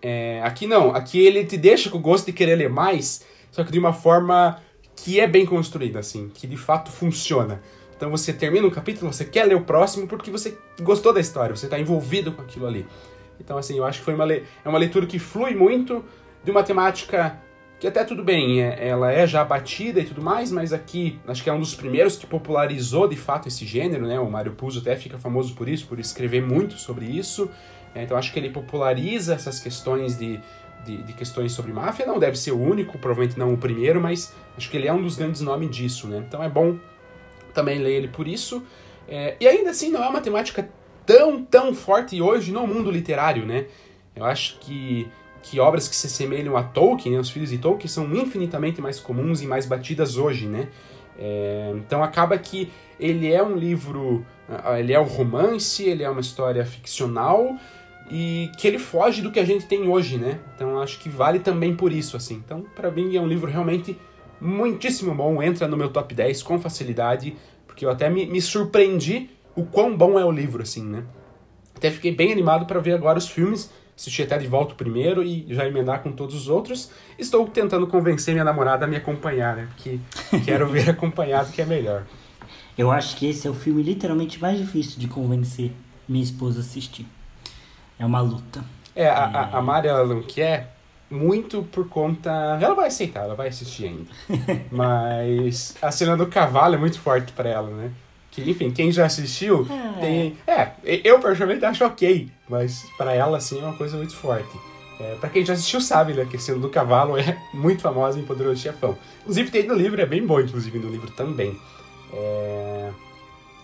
[0.00, 3.64] É, aqui não, aqui ele te deixa com o gosto de querer ler mais, só
[3.64, 4.60] que de uma forma
[4.94, 7.60] que é bem construída, assim, que de fato funciona.
[7.96, 11.54] Então você termina um capítulo, você quer ler o próximo porque você gostou da história,
[11.54, 12.86] você está envolvido com aquilo ali.
[13.40, 14.44] Então, assim, eu acho que foi uma, le...
[14.64, 16.04] é uma leitura que flui muito
[16.44, 17.38] de uma temática
[17.78, 21.44] que até tudo bem, é, ela é já batida e tudo mais, mas aqui acho
[21.44, 24.18] que é um dos primeiros que popularizou de fato esse gênero, né?
[24.18, 27.48] O Mário Puzo até fica famoso por isso, por escrever muito sobre isso.
[27.94, 30.40] É, então acho que ele populariza essas questões de
[30.84, 32.06] de, de, questões sobre máfia.
[32.06, 35.02] Não deve ser o único, provavelmente não o primeiro, mas acho que ele é um
[35.02, 36.24] dos grandes nomes disso, né?
[36.26, 36.78] Então é bom
[37.52, 38.62] também ler ele por isso.
[39.06, 40.68] É, e ainda assim, não é uma temática
[41.08, 43.64] tão, tão forte hoje no mundo literário, né?
[44.14, 45.08] Eu acho que,
[45.42, 49.00] que obras que se assemelham a Tolkien, né, os filhos de Tolkien, são infinitamente mais
[49.00, 50.68] comuns e mais batidas hoje, né?
[51.18, 54.24] É, então acaba que ele é um livro,
[54.78, 57.56] ele é um romance, ele é uma história ficcional,
[58.10, 60.38] e que ele foge do que a gente tem hoje, né?
[60.54, 62.42] Então acho que vale também por isso, assim.
[62.44, 63.96] Então, para mim é um livro realmente
[64.40, 67.34] muitíssimo bom, entra no meu top 10 com facilidade,
[67.66, 71.02] porque eu até me, me surpreendi o quão bom é o livro, assim, né?
[71.74, 75.20] Até fiquei bem animado para ver agora os filmes, assistir até de volta o primeiro
[75.22, 76.92] e já emendar com todos os outros.
[77.18, 79.68] Estou tentando convencer minha namorada a me acompanhar, né?
[79.74, 79.98] Porque
[80.46, 82.04] quero ver acompanhado que é melhor.
[82.76, 85.72] Eu acho que esse é o filme literalmente mais difícil de convencer
[86.08, 87.06] minha esposa a assistir.
[87.98, 88.64] É uma luta.
[88.94, 89.56] É, a, é...
[89.56, 90.76] a Mari, ela não quer
[91.10, 92.30] muito por conta.
[92.60, 94.10] Ela vai aceitar, ela vai assistir ainda.
[94.70, 97.90] Mas a cena do cavalo é muito forte para ela, né?
[98.42, 100.00] Que, enfim, quem já assistiu é.
[100.00, 100.36] tem.
[100.46, 100.72] É,
[101.04, 104.50] eu particularmente acho ok, mas para ela, assim, é uma coisa muito forte.
[105.00, 108.18] É, para quem já assistiu sabe, né, que a cena do cavalo é muito famosa
[108.18, 108.98] em Poderoso Chefão.
[109.20, 111.56] Inclusive tem no livro, é bem bom, inclusive, no livro também.
[112.12, 112.90] É...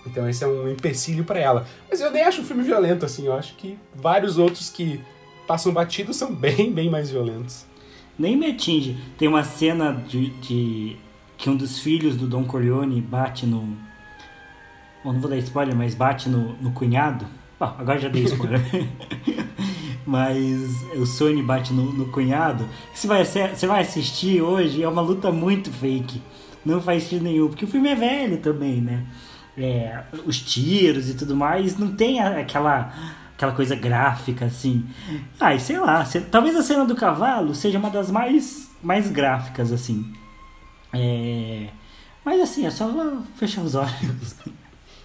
[0.06, 1.66] Então esse é um empecilho para ela.
[1.90, 3.26] Mas eu nem acho o filme violento, assim.
[3.26, 5.00] Eu acho que vários outros que
[5.46, 7.66] passam batidos são bem, bem mais violentos.
[8.18, 8.96] Nem me atinge.
[9.18, 10.96] Tem uma cena de, de
[11.36, 13.76] que um dos filhos do Don Corleone bate no.
[15.04, 17.26] Bom, não vou dar spoiler, mas bate no, no cunhado.
[17.60, 18.60] Bom, agora já dei spoiler.
[20.06, 22.66] mas o Sony bate no, no cunhado.
[22.92, 26.22] Você vai, você vai assistir hoje, é uma luta muito fake.
[26.64, 29.04] Não faz sentido nenhum, porque o filme é velho também, né?
[29.56, 32.92] é, os tiros e tudo mais, não tem aquela
[33.34, 34.84] aquela coisa gráfica assim.
[35.40, 40.12] Ai, sei lá, talvez a cena do cavalo seja uma das mais mais gráficas assim.
[40.92, 41.68] É,
[42.24, 42.88] mas assim, é só
[43.36, 44.36] fechar os olhos.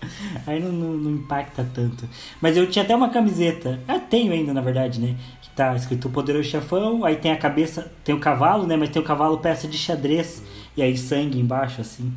[0.47, 2.07] Aí não, não, não, impacta tanto.
[2.41, 3.79] Mas eu tinha até uma camiseta.
[3.87, 5.15] Eu tenho ainda, na verdade, né?
[5.41, 8.77] Que tá escrito o poderoso chefão, aí tem a cabeça, tem o cavalo, né?
[8.77, 10.43] Mas tem o cavalo peça de xadrez,
[10.75, 12.13] e aí sangue embaixo, assim.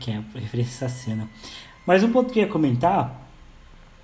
[0.00, 1.28] Que é referência a essa cena.
[1.86, 3.28] Mas um ponto que eu ia comentar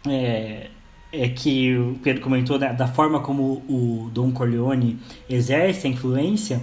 [0.06, 0.70] é,
[1.12, 6.62] é que o Pedro comentou da, da forma como o Don Corleone exerce a influência,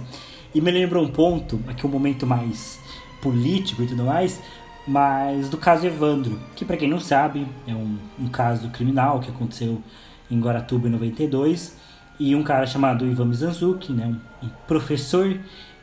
[0.54, 2.78] e me lembrou um ponto, aqui um momento mais
[3.22, 4.40] político e tudo mais,
[4.86, 9.30] mas do caso Evandro, que para quem não sabe, é um, um caso criminal que
[9.30, 9.82] aconteceu
[10.30, 11.76] em Guaratuba em 92,
[12.18, 15.38] e um cara chamado Ivan Mizanzuki, né, um, professor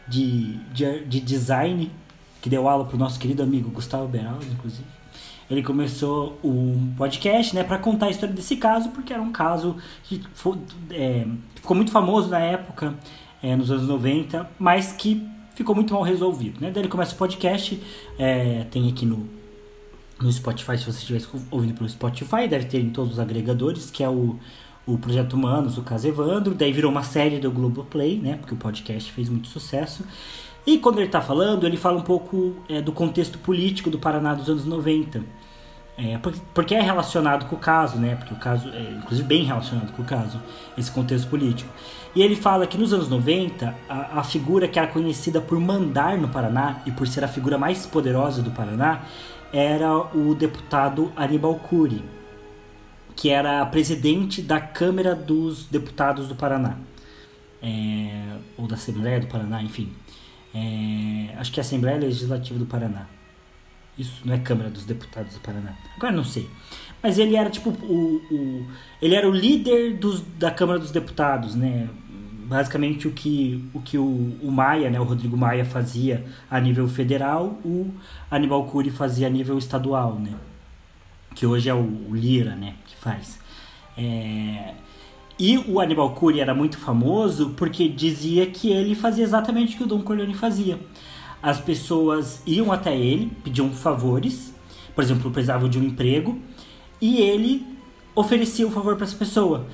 [0.08, 1.91] de, de, de, design,
[2.41, 4.88] que deu aula para o nosso querido amigo Gustavo Beraldo, inclusive.
[5.50, 9.78] Ele começou um podcast né, para contar a história desse caso, porque era um caso
[10.04, 10.58] que foi,
[10.91, 11.26] é,
[11.56, 12.93] ficou muito famoso na época,
[13.41, 15.28] é, nos anos 90, mas que
[15.60, 16.62] ficou muito mal resolvido.
[16.62, 16.72] Né?
[16.72, 17.82] Daí ele começa o podcast,
[18.18, 19.28] é, tem aqui no,
[20.22, 24.01] no Spotify, se você estiver ouvindo pelo Spotify, deve ter em todos os agregadores, que
[24.01, 24.38] é o,
[24.88, 28.57] o Projeto Humanos, o caso Evandro, daí virou uma série do Globoplay, né, porque o
[28.57, 30.05] podcast fez muito sucesso.
[30.66, 34.34] E quando ele está falando, ele fala um pouco é, do contexto político do Paraná
[34.34, 35.22] dos anos 90.
[36.02, 36.18] É,
[36.54, 38.16] porque é relacionado com o caso, né?
[38.16, 40.41] Porque o caso é, inclusive, bem relacionado com o caso,
[40.78, 41.70] esse contexto político.
[42.16, 46.18] E ele fala que nos anos 90, a, a figura que era conhecida por mandar
[46.18, 49.02] no Paraná e por ser a figura mais poderosa do Paraná
[49.52, 52.02] era o deputado Aníbal Cury,
[53.14, 56.78] que era presidente da Câmara dos Deputados do Paraná,
[57.62, 59.91] é, ou da Assembleia do Paraná, enfim.
[60.56, 63.18] É, acho que é a Assembleia Legislativa do Paraná.
[64.00, 65.74] Isso não é Câmara dos Deputados do Paraná.
[65.95, 66.50] Agora não sei.
[67.04, 68.66] Mas ele era tipo o, o
[69.02, 71.88] ele era o líder dos, da Câmara dos Deputados, né?
[72.50, 76.88] basicamente o que o, que o, o Maia, né, o Rodrigo Maia fazia a nível
[76.88, 77.93] federal, o
[78.30, 80.34] Aníbal Cury fazia a nível estadual, né?
[81.36, 83.39] Que hoje é o, o Lira, né, que faz.
[83.95, 84.74] É...
[85.38, 89.84] E o Aníbal Cury era muito famoso porque dizia que ele fazia exatamente o que
[89.84, 90.80] o Dom Corleone fazia.
[91.41, 94.53] As pessoas iam até ele, pediam favores,
[94.93, 96.37] por exemplo, precisavam de um emprego,
[97.01, 97.65] e ele
[98.13, 99.65] oferecia o favor para essa pessoa.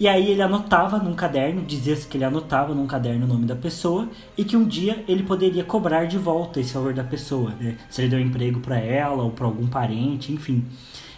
[0.00, 3.54] E aí ele anotava num caderno, dizia-se que ele anotava num caderno o nome da
[3.54, 7.76] pessoa e que um dia ele poderia cobrar de volta esse valor da pessoa, né?
[7.88, 10.64] se ele deu um emprego para ela ou para algum parente, enfim.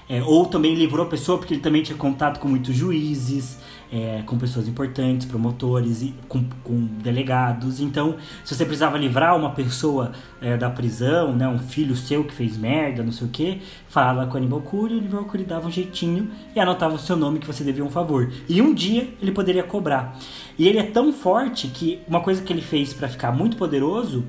[0.07, 3.59] É, ou também livrou a pessoa porque ele também tinha contato com muitos juízes,
[3.93, 7.81] é, com pessoas importantes, promotores e com, com, delegados.
[7.81, 12.33] Então, se você precisava livrar uma pessoa é, da prisão, né, um filho seu que
[12.33, 15.69] fez merda, não sei o que, fala com o Aníbal Cury, o Aníbal Cury dava
[15.69, 18.33] um jeitinho e anotava o seu nome que você devia um favor.
[18.49, 20.19] E um dia ele poderia cobrar.
[20.59, 24.25] E ele é tão forte que uma coisa que ele fez para ficar muito poderoso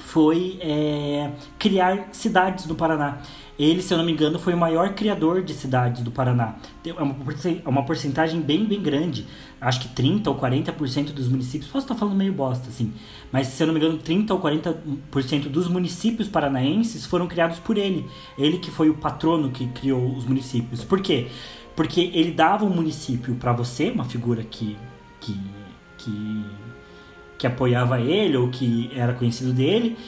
[0.00, 3.18] foi é, criar cidades no Paraná.
[3.60, 6.54] Ele, se eu não me engano, foi o maior criador de cidades do Paraná.
[6.82, 7.14] É uma,
[7.62, 9.26] é uma porcentagem bem, bem grande.
[9.60, 11.70] Acho que 30 ou 40% dos municípios.
[11.70, 12.90] Posso estar falando meio bosta, assim.
[13.30, 17.76] Mas, se eu não me engano, 30 ou 40% dos municípios paranaenses foram criados por
[17.76, 18.06] ele.
[18.38, 20.82] Ele que foi o patrono que criou os municípios.
[20.82, 21.28] Por quê?
[21.76, 24.74] Porque ele dava um município para você, uma figura que,
[25.20, 25.38] que,
[25.98, 26.44] que,
[27.36, 29.98] que apoiava ele ou que era conhecido dele,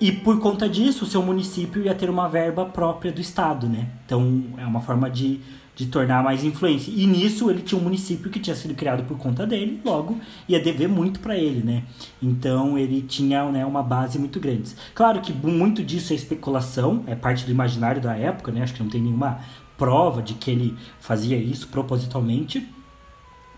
[0.00, 3.86] e por conta disso, o seu município ia ter uma verba própria do Estado, né?
[4.06, 5.40] Então é uma forma de,
[5.76, 6.90] de tornar mais influência.
[6.90, 10.58] E nisso ele tinha um município que tinha sido criado por conta dele, logo ia
[10.58, 11.82] dever muito para ele, né?
[12.22, 14.74] Então ele tinha né, uma base muito grande.
[14.94, 18.62] Claro que muito disso é especulação, é parte do imaginário da época, né?
[18.62, 19.40] Acho que não tem nenhuma
[19.76, 22.66] prova de que ele fazia isso propositalmente.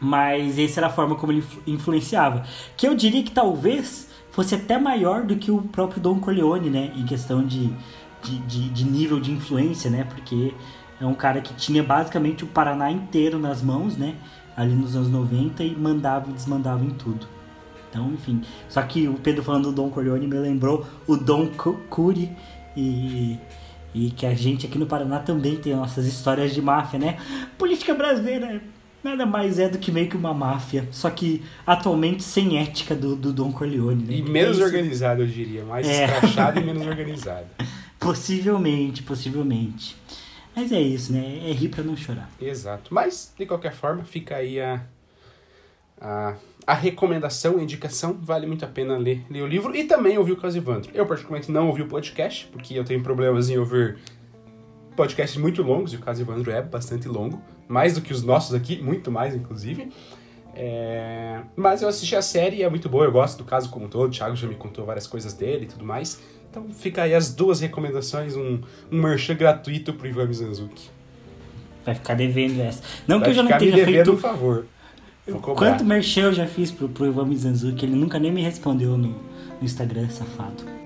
[0.01, 2.45] Mas essa era a forma como ele influenciava.
[2.77, 6.91] Que eu diria que talvez fosse até maior do que o próprio Don Corleone, né?
[6.97, 7.71] Em questão de,
[8.23, 10.05] de, de, de nível de influência, né?
[10.05, 10.53] Porque
[11.01, 14.17] é um cara que tinha basicamente o Paraná inteiro nas mãos, né?
[14.57, 17.27] Ali nos anos 90 e mandava e desmandava em tudo.
[17.89, 18.41] Então, enfim.
[18.69, 21.49] Só que o Pedro falando do Don Corleone me lembrou o Don
[21.91, 22.35] Curi
[22.75, 23.39] e,
[23.95, 27.19] e que a gente aqui no Paraná também tem nossas histórias de máfia, né?
[27.59, 28.63] Política brasileira
[29.03, 33.17] nada mais é do que meio que uma máfia, só que atualmente sem ética do,
[33.17, 34.05] do Don Corleone.
[34.05, 34.15] Né?
[34.17, 36.05] E menos é organizado, eu diria, mais é.
[36.05, 37.47] escrachado e menos organizado.
[37.99, 39.97] Possivelmente, possivelmente.
[40.55, 41.49] Mas é isso, né?
[41.49, 42.31] É rir pra não chorar.
[42.41, 42.93] Exato.
[42.93, 44.83] Mas, de qualquer forma, fica aí a,
[45.99, 46.35] a,
[46.67, 48.19] a recomendação, a indicação.
[48.21, 50.91] Vale muito a pena ler, ler o livro e também ouvir o caso Evandro.
[50.93, 53.99] Eu, particularmente, não ouvi o podcast, porque eu tenho problemas em ouvir
[54.95, 58.55] podcasts muito longos, e o caso Evandro é bastante longo mais do que os nossos
[58.55, 59.89] aqui, muito mais, inclusive.
[60.55, 61.41] É...
[61.57, 63.89] Mas eu assisti a série e é muito boa, eu gosto do caso como um
[63.89, 66.21] todo, o Thiago já me contou várias coisas dele e tudo mais.
[66.51, 68.61] Então fica aí as duas recomendações, um,
[68.91, 70.91] um merchan gratuito pro Ivan Mizanzuki.
[71.85, 72.83] Vai ficar devendo essa.
[73.09, 74.13] Não Vai que eu já não tenha devendo feito.
[74.13, 74.67] um favor.
[75.57, 79.09] Quanto merchan eu já fiz pro, pro Ivan Mizanzuki, ele nunca nem me respondeu no,
[79.09, 80.82] no Instagram, safado.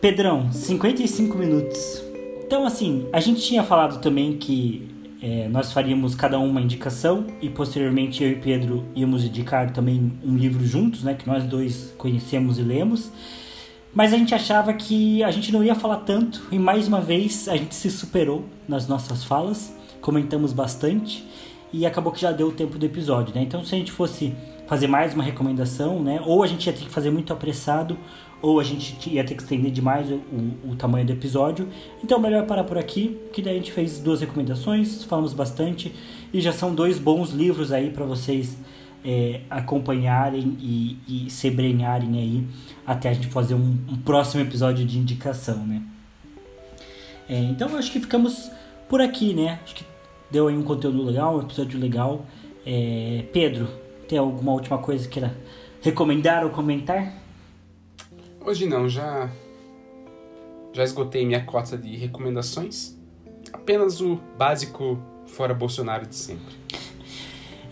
[0.00, 2.02] Pedrão, 55 minutos.
[2.46, 4.88] Então, assim, a gente tinha falado também que
[5.20, 10.10] é, nós faríamos cada um uma indicação e posteriormente eu e Pedro íamos indicar também
[10.24, 11.12] um livro juntos, né?
[11.12, 13.12] Que nós dois conhecemos e lemos.
[13.92, 17.46] Mas a gente achava que a gente não ia falar tanto e mais uma vez
[17.46, 21.26] a gente se superou nas nossas falas, comentamos bastante
[21.70, 23.42] e acabou que já deu o tempo do episódio, né?
[23.42, 24.32] Então se a gente fosse
[24.70, 26.22] fazer mais uma recomendação, né?
[26.24, 27.98] Ou a gente ia ter que fazer muito apressado,
[28.40, 31.66] ou a gente ia ter que estender demais o, o, o, tamanho do episódio.
[32.04, 35.92] Então melhor parar por aqui, que daí a gente fez duas recomendações, falamos bastante
[36.32, 38.56] e já são dois bons livros aí para vocês
[39.04, 42.46] é, acompanharem e, e se brenharem aí
[42.86, 45.82] até a gente fazer um, um próximo episódio de indicação, né?
[47.28, 48.52] É, então acho que ficamos
[48.88, 49.58] por aqui, né?
[49.64, 49.84] Acho que
[50.30, 52.24] deu aí um conteúdo legal, um episódio legal.
[52.64, 53.66] É, Pedro,
[54.10, 55.36] tem alguma última coisa que queira
[55.80, 57.12] recomendar ou comentar?
[58.44, 59.30] Hoje não, já
[60.72, 62.98] já esgotei minha cota de recomendações.
[63.52, 66.54] Apenas o básico fora Bolsonaro de sempre.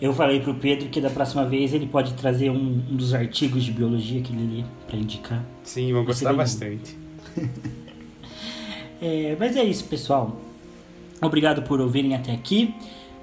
[0.01, 3.65] Eu falei pro Pedro que da próxima vez ele pode trazer um, um dos artigos
[3.65, 5.45] de biologia que ele lê para indicar.
[5.61, 6.97] Sim, vão gostar bastante.
[9.01, 10.39] é, mas é isso, pessoal.
[11.21, 12.73] Obrigado por ouvirem até aqui.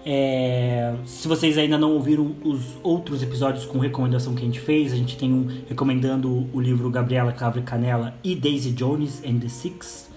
[0.08, 4.92] É, se vocês ainda não ouviram os outros episódios com recomendação que a gente fez,
[4.92, 9.48] a gente tem um recomendando o livro Gabriela Cabra Canela e Daisy Jones and the
[9.48, 10.08] Six.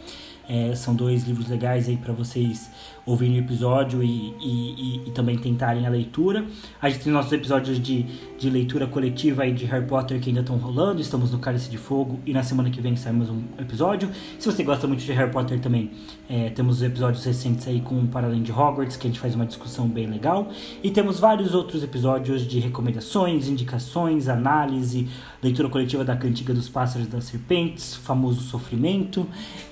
[0.49, 2.71] É, são dois livros legais aí para vocês
[3.05, 6.45] ouvirem o episódio e, e, e, também tentarem a leitura.
[6.81, 8.03] A gente tem nossos episódios de,
[8.37, 11.01] de leitura coletiva aí de Harry Potter que ainda estão rolando.
[11.01, 14.09] Estamos no Cálice de Fogo e na semana que vem sai mais um episódio.
[14.39, 15.91] Se você gosta muito de Harry Potter também,
[16.27, 19.35] é, temos os episódios recentes aí com Para Além de Hogwarts, que a gente faz
[19.35, 20.49] uma discussão bem legal.
[20.83, 25.07] E temos vários outros episódios de recomendações, indicações, análise,
[25.41, 29.27] leitura coletiva da Cantiga dos Pássaros e das Serpentes, famoso sofrimento.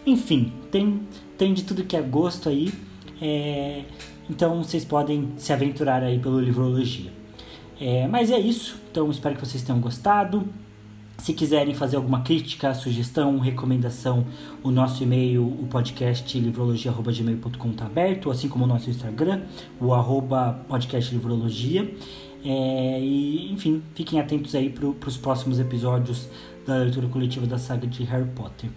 [0.05, 1.01] Enfim, tem,
[1.38, 2.74] tem de tudo que é gosto aí.
[3.22, 3.84] É,
[4.30, 7.11] então vocês podem se aventurar aí pelo Livrologia.
[7.80, 10.47] É, mas é isso, então espero que vocês tenham gostado.
[11.18, 14.24] Se quiserem fazer alguma crítica, sugestão, recomendação,
[14.63, 19.41] o nosso e-mail, o podcast livrologia.gmail.com está aberto, assim como o nosso Instagram,
[19.82, 21.91] o arroba podcast livrologia.
[22.44, 26.28] É, e, enfim, fiquem atentos aí para os próximos episódios
[26.66, 28.70] da leitura coletiva da saga de Harry Potter.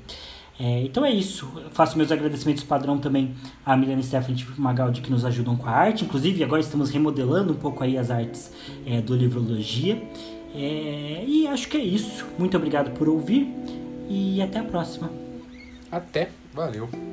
[0.58, 1.50] É, então é isso.
[1.70, 3.34] faço meus agradecimentos padrão também
[3.64, 6.04] a Milena Stephanie Magaldi que nos ajudam com a arte.
[6.04, 8.52] Inclusive, agora estamos remodelando um pouco aí as artes
[8.84, 10.02] é, do Livrologia.
[10.54, 12.26] É, e acho que é isso.
[12.38, 13.48] Muito obrigado por ouvir
[14.08, 15.10] e até a próxima.
[15.90, 16.28] Até.
[16.52, 17.09] Valeu.